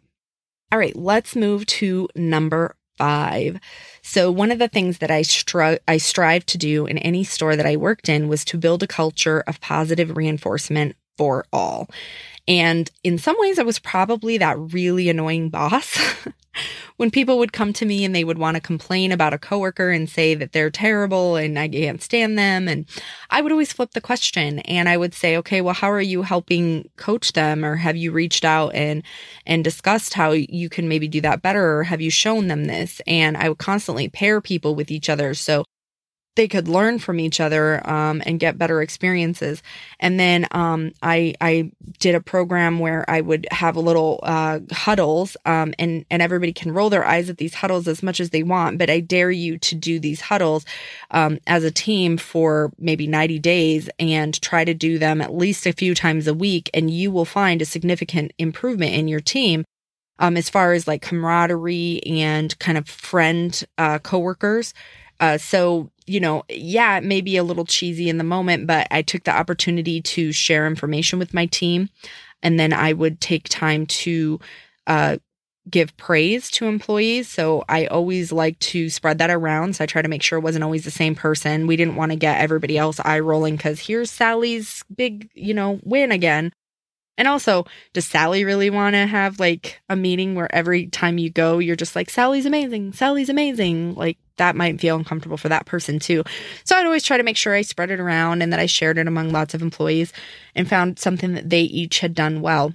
All 0.76 0.80
right, 0.80 0.94
let's 0.94 1.38
move 1.38 1.66
to 1.68 2.10
number 2.18 2.76
five. 2.98 3.62
So 4.02 4.30
one 4.30 4.52
of 4.52 4.60
the 4.60 4.68
things 4.68 4.98
that 4.98 5.10
I 5.10 5.22
stri- 5.22 5.80
I 5.88 5.96
strive 5.96 6.46
to 6.48 6.58
do 6.58 6.86
in 6.86 6.98
any 6.98 7.24
store 7.24 7.56
that 7.56 7.66
I 7.66 7.78
worked 7.78 8.10
in 8.10 8.28
was 8.28 8.44
to 8.44 8.58
build 8.58 8.84
a 8.84 8.88
culture 8.88 9.42
of 9.48 9.62
positive 9.62 10.18
reinforcement 10.18 10.98
for 11.18 11.46
all. 11.54 11.90
And 12.48 12.90
in 13.04 13.18
some 13.18 13.36
ways, 13.40 13.58
I 13.58 13.64
was 13.64 13.80
probably 13.80 14.38
that 14.38 14.58
really 14.58 15.10
annoying 15.10 15.50
boss. 15.50 15.98
when 16.98 17.12
people 17.12 17.38
would 17.38 17.54
come 17.54 17.74
to 17.74 17.86
me 17.86 18.06
and 18.06 18.16
they 18.16 18.24
would 18.24 18.38
want 18.38 18.56
to 18.56 18.62
complain 18.62 19.12
about 19.12 19.34
a 19.34 19.38
coworker 19.38 19.90
and 19.90 20.10
say 20.10 20.34
that 20.36 20.54
they're 20.54 20.70
terrible 20.70 21.36
and 21.36 21.60
I 21.60 21.68
can't 21.68 22.02
stand 22.02 22.38
them. 22.38 22.68
And 22.68 22.86
I 23.30 23.42
would 23.42 23.52
always 23.52 23.74
flip 23.74 23.92
the 23.92 24.02
question 24.02 24.60
and 24.60 24.88
I 24.88 24.98
would 24.98 25.14
say, 25.14 25.36
okay, 25.38 25.62
well, 25.62 25.74
how 25.74 25.92
are 25.92 26.02
you 26.02 26.22
helping 26.22 26.90
coach 26.96 27.34
them? 27.34 27.66
Or 27.66 27.76
have 27.76 27.98
you 27.98 28.12
reached 28.12 28.46
out 28.46 28.74
and, 28.74 29.04
and 29.46 29.64
discussed 29.64 30.14
how 30.14 30.32
you 30.32 30.70
can 30.70 30.88
maybe 30.88 31.08
do 31.08 31.22
that 31.22 31.42
better? 31.42 31.80
Or 31.80 31.84
have 31.84 32.02
you 32.02 32.10
shown 32.10 32.48
them 32.48 32.66
this? 32.66 33.02
And 33.06 33.36
I 33.36 33.50
would 33.50 33.58
constantly 33.58 34.08
pair 34.08 34.40
people 34.40 34.76
with 34.76 34.92
each 34.92 35.10
other. 35.10 35.34
So 35.34 35.66
they 36.36 36.48
could 36.48 36.67
learn 36.67 37.00
from 37.00 37.19
each 37.19 37.39
other 37.39 37.88
um, 37.89 38.21
and 38.26 38.39
get 38.39 38.58
better 38.58 38.82
experiences. 38.82 39.63
And 40.00 40.19
then 40.19 40.48
um, 40.52 40.91
I 41.02 41.34
I 41.39 41.71
did 42.00 42.15
a 42.15 42.21
program 42.21 42.80
where 42.80 43.10
I 43.10 43.21
would 43.21 43.48
have 43.52 43.78
little 43.78 44.19
uh, 44.24 44.60
huddles, 44.71 45.38
um, 45.45 45.74
and 45.80 46.06
and 46.10 46.21
everybody 46.21 46.54
can 46.54 46.74
roll 46.74 46.89
their 46.89 47.06
eyes 47.06 47.30
at 47.30 47.38
these 47.38 47.56
huddles 47.56 47.88
as 47.88 48.04
much 48.04 48.19
as 48.19 48.32
they 48.32 48.43
want. 48.43 48.78
But 48.78 48.89
I 48.89 49.00
dare 49.00 49.32
you 49.32 49.58
to 49.60 49.76
do 49.76 50.00
these 50.00 50.21
huddles 50.21 50.65
um, 51.12 51.39
as 51.48 51.63
a 51.63 51.71
team 51.71 52.17
for 52.17 52.71
maybe 52.78 53.08
ninety 53.08 53.39
days 53.39 53.89
and 53.98 54.39
try 54.41 54.65
to 54.65 54.74
do 54.74 55.00
them 55.00 55.21
at 55.21 55.34
least 55.34 55.65
a 55.65 55.74
few 55.74 55.95
times 55.95 56.28
a 56.28 56.34
week, 56.34 56.69
and 56.74 56.91
you 56.91 57.12
will 57.12 57.26
find 57.26 57.62
a 57.62 57.65
significant 57.65 58.34
improvement 58.38 58.93
in 58.93 59.08
your 59.08 59.21
team. 59.21 59.63
Um, 60.17 60.38
as 60.38 60.50
far 60.50 60.71
as 60.71 60.88
like 60.88 61.02
camaraderie 61.02 62.02
and 62.06 62.58
kind 62.58 62.78
of 62.78 62.88
friend 62.88 63.62
uh, 63.78 64.00
coworkers. 64.00 64.74
Uh, 65.19 65.38
so 65.38 65.91
you 66.08 66.19
know, 66.19 66.43
yeah, 66.49 66.97
it 66.97 67.04
may 67.04 67.21
be 67.21 67.38
a 67.38 67.43
little 67.43 67.65
cheesy 67.65 68.10
in 68.10 68.17
the 68.17 68.23
moment, 68.23 68.67
but 68.67 68.88
I 68.91 69.01
took 69.01 69.23
the 69.23 69.36
opportunity 69.36 70.01
to 70.01 70.32
share 70.32 70.67
information 70.67 71.19
with 71.19 71.34
my 71.34 71.47
team. 71.47 71.89
And 72.43 72.60
then 72.60 72.73
I 72.73 72.93
would 72.93 73.19
take 73.21 73.49
time 73.49 73.88
to 73.88 74.39
uh, 74.86 75.17
give 75.67 75.97
praise 75.97 76.51
to 76.51 76.67
employees. 76.67 77.28
So 77.28 77.63
I 77.67 77.88
always 77.88 78.32
like 78.32 78.60
to 78.60 78.89
spread 78.89 79.17
that 79.17 79.32
around. 79.32 79.75
So 79.75 79.84
I 79.84 79.88
try 79.88 80.04
to 80.04 80.08
make 80.08 80.21
sure 80.21 80.38
it 80.38 80.43
wasn't 80.43 80.63
always 80.63 80.84
the 80.84 80.91
same 80.91 81.15
person. 81.15 81.65
We 81.65 81.75
didn't 81.75 81.95
want 81.95 82.12
to 82.12 82.17
get 82.17 82.39
everybody 82.39 82.78
else 82.78 82.99
eye 83.04 83.19
rolling 83.19 83.56
because 83.56 83.80
here's 83.80 84.12
Sally's 84.12 84.84
big, 84.95 85.30
you 85.34 85.56
know, 85.56 85.80
win 85.84 86.12
again. 86.12 86.54
And 87.17 87.28
also, 87.28 87.65
does 87.93 88.06
Sally 88.06 88.43
really 88.43 88.69
want 88.69 88.93
to 88.93 89.08
have 89.08 89.39
like 89.39 89.80
a 89.89 89.95
meeting 89.95 90.36
where 90.36 90.54
every 90.54 90.88
time 90.88 91.17
you 91.17 91.30
go, 91.30 91.58
you're 91.60 91.78
just 91.78 91.95
like, 91.95 92.10
Sally's 92.10 92.45
amazing, 92.45 92.91
Sally's 92.91 93.30
amazing? 93.30 93.95
Like, 93.95 94.17
that 94.38 94.56
might 94.56 94.80
feel 94.80 94.95
uncomfortable 94.95 95.38
for 95.38 95.50
that 95.50 95.65
person 95.65 96.00
too. 96.00 96.24
So 96.63 96.76
I'd 96.76 96.86
always 96.86 97.04
try 97.04 97.17
to 97.17 97.24
make 97.24 97.38
sure 97.38 97.54
I 97.54 97.62
spread 97.62 97.91
it 97.91 98.00
around 98.00 98.41
and 98.41 98.52
that 98.52 98.60
I 98.60 98.65
shared 98.65 98.98
it 98.98 99.08
among 99.08 99.32
lots 99.32 99.54
of 99.54 99.62
employees 99.62 100.13
and 100.56 100.67
found 100.67 101.00
something 101.00 101.34
that 101.34 101.50
they 101.50 101.62
each 101.62 102.00
had 102.00 102.13
done 102.13 102.41
well. 102.41 102.74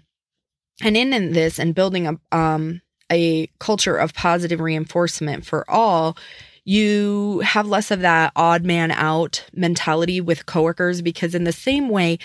And 0.83 0.96
in, 0.96 1.33
this 1.33 1.59
and 1.59 1.75
building 1.75 2.07
a, 2.07 2.37
um, 2.37 2.81
a 3.12 3.49
culture 3.59 3.96
of 3.96 4.14
positive 4.14 4.61
reinforcement 4.61 5.44
for 5.44 5.70
all, 5.70 6.16
you 6.64 7.40
have 7.40 7.66
less 7.66 7.90
of 7.90 8.01
that 8.01 8.33
odd 8.37 8.64
man 8.64 8.90
out 8.92 9.44
mentality 9.53 10.20
with 10.20 10.46
coworkers 10.46 11.03
because 11.03 11.35
in 11.35 11.44
the 11.44 11.53
same 11.53 11.88
way 11.88 12.18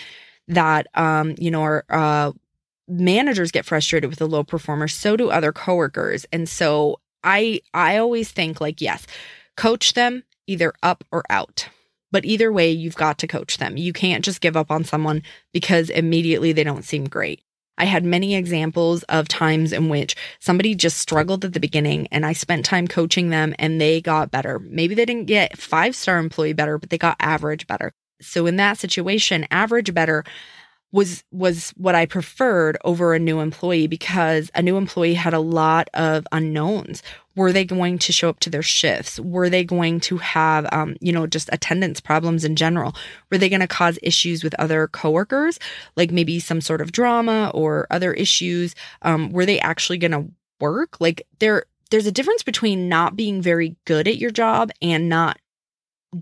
that 0.47 0.87
um, 0.93 1.35
you 1.37 1.49
know 1.49 1.61
our 1.61 1.85
uh, 1.89 2.31
managers 2.87 3.51
get 3.51 3.65
frustrated 3.65 4.09
with 4.09 4.19
the 4.19 4.27
low 4.27 4.43
performers, 4.43 4.93
so 4.93 5.17
do 5.17 5.29
other 5.29 5.51
coworkers. 5.51 6.25
And 6.31 6.47
so 6.47 6.99
I 7.25 7.61
I 7.73 7.97
always 7.97 8.31
think 8.31 8.61
like 8.61 8.79
yes, 8.79 9.05
coach 9.57 9.93
them 9.93 10.23
either 10.47 10.73
up 10.81 11.03
or 11.11 11.23
out. 11.29 11.67
But 12.11 12.23
either 12.23 12.53
way, 12.53 12.71
you've 12.71 12.95
got 12.95 13.17
to 13.19 13.27
coach 13.27 13.57
them. 13.57 13.75
You 13.75 13.91
can't 13.91 14.23
just 14.23 14.39
give 14.39 14.55
up 14.55 14.71
on 14.71 14.85
someone 14.85 15.23
because 15.51 15.89
immediately 15.89 16.53
they 16.53 16.63
don't 16.63 16.85
seem 16.85 17.09
great. 17.09 17.41
I 17.77 17.85
had 17.85 18.05
many 18.05 18.35
examples 18.35 19.03
of 19.03 19.27
times 19.27 19.73
in 19.73 19.89
which 19.89 20.15
somebody 20.39 20.75
just 20.75 20.97
struggled 20.97 21.43
at 21.43 21.51
the 21.51 21.59
beginning 21.59 22.07
and 22.11 22.25
I 22.25 22.31
spent 22.31 22.63
time 22.63 22.87
coaching 22.87 23.31
them 23.31 23.53
and 23.59 23.81
they 23.81 23.99
got 23.99 24.31
better. 24.31 24.59
Maybe 24.59 24.95
they 24.95 25.03
didn't 25.03 25.25
get 25.25 25.57
five 25.57 25.93
star 25.95 26.17
employee 26.17 26.53
better, 26.53 26.77
but 26.77 26.89
they 26.89 26.97
got 26.97 27.17
average 27.19 27.67
better. 27.67 27.91
So 28.21 28.45
in 28.45 28.55
that 28.55 28.77
situation, 28.77 29.45
average 29.51 29.93
better 29.93 30.23
was 30.91 31.23
was 31.31 31.71
what 31.75 31.95
I 31.95 32.05
preferred 32.05 32.77
over 32.85 33.13
a 33.13 33.19
new 33.19 33.39
employee 33.39 33.87
because 33.87 34.49
a 34.55 34.61
new 34.61 34.77
employee 34.77 35.13
had 35.13 35.33
a 35.33 35.39
lot 35.39 35.89
of 35.93 36.25
unknowns. 36.31 37.03
Were 37.35 37.51
they 37.51 37.65
going 37.65 37.97
to 37.99 38.13
show 38.13 38.29
up 38.29 38.39
to 38.41 38.49
their 38.49 38.61
shifts? 38.61 39.19
Were 39.19 39.49
they 39.49 39.65
going 39.65 39.99
to 40.01 40.17
have, 40.17 40.65
um, 40.71 40.95
you 41.01 41.11
know, 41.11 41.27
just 41.27 41.49
attendance 41.51 41.99
problems 41.99 42.45
in 42.45 42.55
general? 42.55 42.95
Were 43.29 43.37
they 43.37 43.49
going 43.49 43.59
to 43.59 43.67
cause 43.67 43.99
issues 44.01 44.41
with 44.41 44.55
other 44.57 44.87
coworkers, 44.87 45.59
like 45.97 46.11
maybe 46.11 46.39
some 46.39 46.61
sort 46.61 46.79
of 46.79 46.93
drama 46.93 47.51
or 47.53 47.87
other 47.91 48.13
issues? 48.13 48.73
Um, 49.01 49.31
were 49.31 49.45
they 49.45 49.59
actually 49.59 49.97
going 49.97 50.11
to 50.11 50.31
work? 50.61 51.01
Like 51.01 51.27
there, 51.39 51.65
there's 51.91 52.07
a 52.07 52.11
difference 52.11 52.41
between 52.41 52.87
not 52.87 53.17
being 53.17 53.41
very 53.41 53.75
good 53.85 54.07
at 54.07 54.17
your 54.17 54.31
job 54.31 54.71
and 54.81 55.09
not 55.09 55.37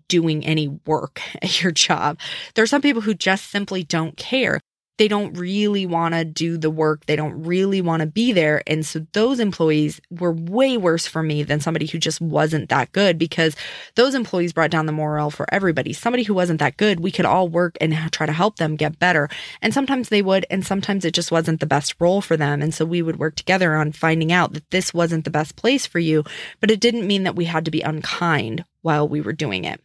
doing 0.08 0.46
any 0.46 0.68
work 0.68 1.22
at 1.42 1.62
your 1.62 1.72
job. 1.72 2.20
There 2.56 2.64
are 2.64 2.68
some 2.68 2.82
people 2.82 3.02
who 3.02 3.14
just 3.14 3.50
simply 3.50 3.84
don't 3.84 4.18
care 4.18 4.60
they 4.98 5.08
don't 5.08 5.34
really 5.34 5.86
want 5.86 6.14
to 6.14 6.24
do 6.24 6.58
the 6.58 6.70
work. 6.70 7.06
They 7.06 7.16
don't 7.16 7.44
really 7.44 7.82
want 7.82 8.02
to 8.02 8.06
be 8.06 8.32
there. 8.32 8.62
And 8.68 8.86
so 8.86 9.06
those 9.14 9.40
employees 9.40 10.00
were 10.12 10.32
way 10.32 10.78
worse 10.78 11.08
for 11.08 11.24
me 11.24 11.42
than 11.42 11.60
somebody 11.60 11.88
who 11.88 11.98
just 11.98 12.22
wasn't 12.22 12.70
that 12.70 12.92
good 12.92 13.18
because 13.18 13.56
those 13.96 14.14
employees 14.14 14.54
brought 14.54 14.70
down 14.70 14.86
the 14.86 14.92
morale 14.92 15.32
for 15.32 15.52
everybody. 15.52 15.94
Somebody 15.94 16.24
who 16.24 16.36
wasn't 16.36 16.60
that 16.60 16.78
good, 16.78 17.00
we 17.00 17.12
could 17.12 17.26
all 17.26 17.48
work 17.48 17.76
and 17.82 17.94
try 18.12 18.28
to 18.28 18.32
help 18.32 18.58
them 18.58 18.76
get 18.76 19.00
better. 19.00 19.30
And 19.64 19.74
sometimes 19.74 20.10
they 20.10 20.22
would, 20.22 20.46
and 20.52 20.66
sometimes 20.66 21.06
it 21.06 21.16
just 21.16 21.32
wasn't 21.32 21.60
the 21.60 21.66
best 21.66 21.96
role 22.00 22.22
for 22.22 22.38
them. 22.38 22.62
And 22.62 22.74
so 22.74 22.86
we 22.86 23.02
would 23.02 23.18
work 23.18 23.36
together 23.36 23.76
on 23.76 23.94
finding 23.94 24.32
out 24.32 24.54
that 24.54 24.70
this 24.70 24.94
wasn't 24.94 25.26
the 25.26 25.32
best 25.32 25.56
place 25.56 25.88
for 25.88 26.00
you, 26.00 26.24
but 26.60 26.70
it 26.70 26.80
didn't 26.80 27.08
mean 27.08 27.24
that 27.24 27.36
we 27.36 27.46
had 27.46 27.66
to 27.66 27.72
be 27.72 27.82
unkind 27.82 28.64
while 28.84 29.08
we 29.08 29.22
were 29.22 29.34
doing 29.34 29.66
it. 29.66 29.82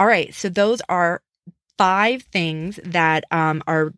All 0.00 0.06
right. 0.06 0.34
So 0.34 0.48
those 0.48 0.82
are 0.88 1.22
five 1.80 2.22
things 2.24 2.78
that 2.84 3.24
um, 3.30 3.62
are 3.66 3.94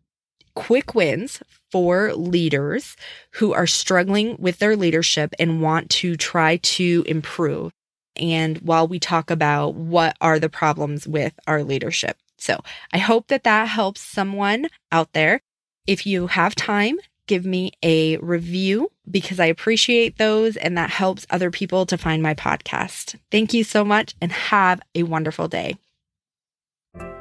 quick 0.55 0.93
wins 0.95 1.41
for 1.71 2.13
leaders 2.13 2.95
who 3.31 3.53
are 3.53 3.67
struggling 3.67 4.35
with 4.39 4.59
their 4.59 4.75
leadership 4.75 5.33
and 5.39 5.61
want 5.61 5.89
to 5.89 6.15
try 6.15 6.57
to 6.57 7.03
improve. 7.07 7.71
And 8.15 8.59
while 8.59 8.87
we 8.87 8.99
talk 8.99 9.31
about 9.31 9.73
what 9.73 10.15
are 10.21 10.39
the 10.39 10.49
problems 10.49 11.07
with 11.07 11.33
our 11.47 11.63
leadership. 11.63 12.17
So 12.37 12.59
I 12.91 12.99
hope 12.99 13.27
that 13.27 13.43
that 13.43 13.69
helps 13.69 14.01
someone 14.01 14.67
out 14.91 15.13
there. 15.13 15.41
If 15.87 16.05
you 16.05 16.27
have 16.27 16.55
time, 16.55 16.97
give 17.27 17.45
me 17.45 17.71
a 17.81 18.17
review 18.17 18.91
because 19.09 19.39
I 19.39 19.45
appreciate 19.45 20.17
those 20.17 20.57
and 20.57 20.77
that 20.77 20.89
helps 20.89 21.25
other 21.29 21.49
people 21.51 21.85
to 21.87 21.97
find 21.97 22.21
my 22.21 22.33
podcast. 22.33 23.15
Thank 23.31 23.53
you 23.53 23.63
so 23.63 23.83
much 23.83 24.13
and 24.21 24.31
have 24.31 24.81
a 24.93 25.03
wonderful 25.03 25.47
day. 25.47 25.77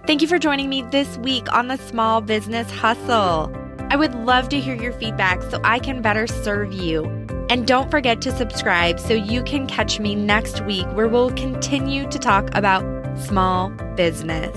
Thank 0.05 0.21
you 0.21 0.27
for 0.27 0.39
joining 0.39 0.69
me 0.69 0.83
this 0.91 1.17
week 1.19 1.53
on 1.53 1.69
the 1.69 1.77
Small 1.77 2.21
Business 2.21 2.69
Hustle. 2.73 3.55
I 3.89 3.95
would 3.95 4.17
love 4.17 4.49
to 4.49 4.59
hear 4.59 4.75
your 4.75 4.93
feedback 4.95 5.41
so 5.43 5.61
I 5.63 5.79
can 5.79 6.03
better 6.03 6.27
serve 6.27 6.73
you. 6.73 7.05
And 7.49 7.69
don't 7.69 7.89
forget 7.89 8.21
to 8.23 8.37
subscribe 8.37 8.99
so 8.99 9.15
you 9.15 9.45
can 9.45 9.69
catch 9.69 10.01
me 10.01 10.17
next 10.17 10.65
week 10.65 10.89
where 10.95 11.07
we'll 11.07 11.31
continue 11.31 12.11
to 12.11 12.19
talk 12.19 12.51
about 12.53 12.83
small 13.17 13.71
business. 13.95 14.57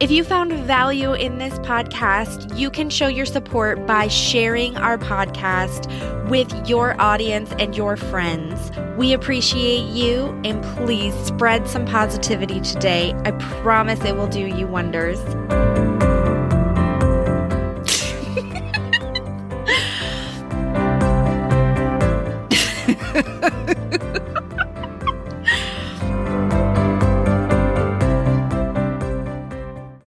If 0.00 0.10
you 0.10 0.24
found 0.24 0.52
value 0.52 1.12
in 1.12 1.38
this 1.38 1.54
podcast, 1.60 2.58
you 2.58 2.68
can 2.68 2.90
show 2.90 3.06
your 3.06 3.26
support 3.26 3.86
by 3.86 4.08
sharing 4.08 4.76
our 4.76 4.98
podcast 4.98 5.88
with 6.28 6.68
your 6.68 7.00
audience 7.00 7.52
and 7.60 7.76
your 7.76 7.96
friends. 7.96 8.72
We 8.98 9.12
appreciate 9.12 9.86
you 9.86 10.38
and 10.44 10.64
please 10.76 11.14
spread 11.14 11.68
some 11.68 11.86
positivity 11.86 12.60
today. 12.60 13.14
I 13.24 13.30
promise 13.62 14.04
it 14.04 14.16
will 14.16 14.26
do 14.26 14.44
you 14.44 14.66
wonders. 14.66 15.20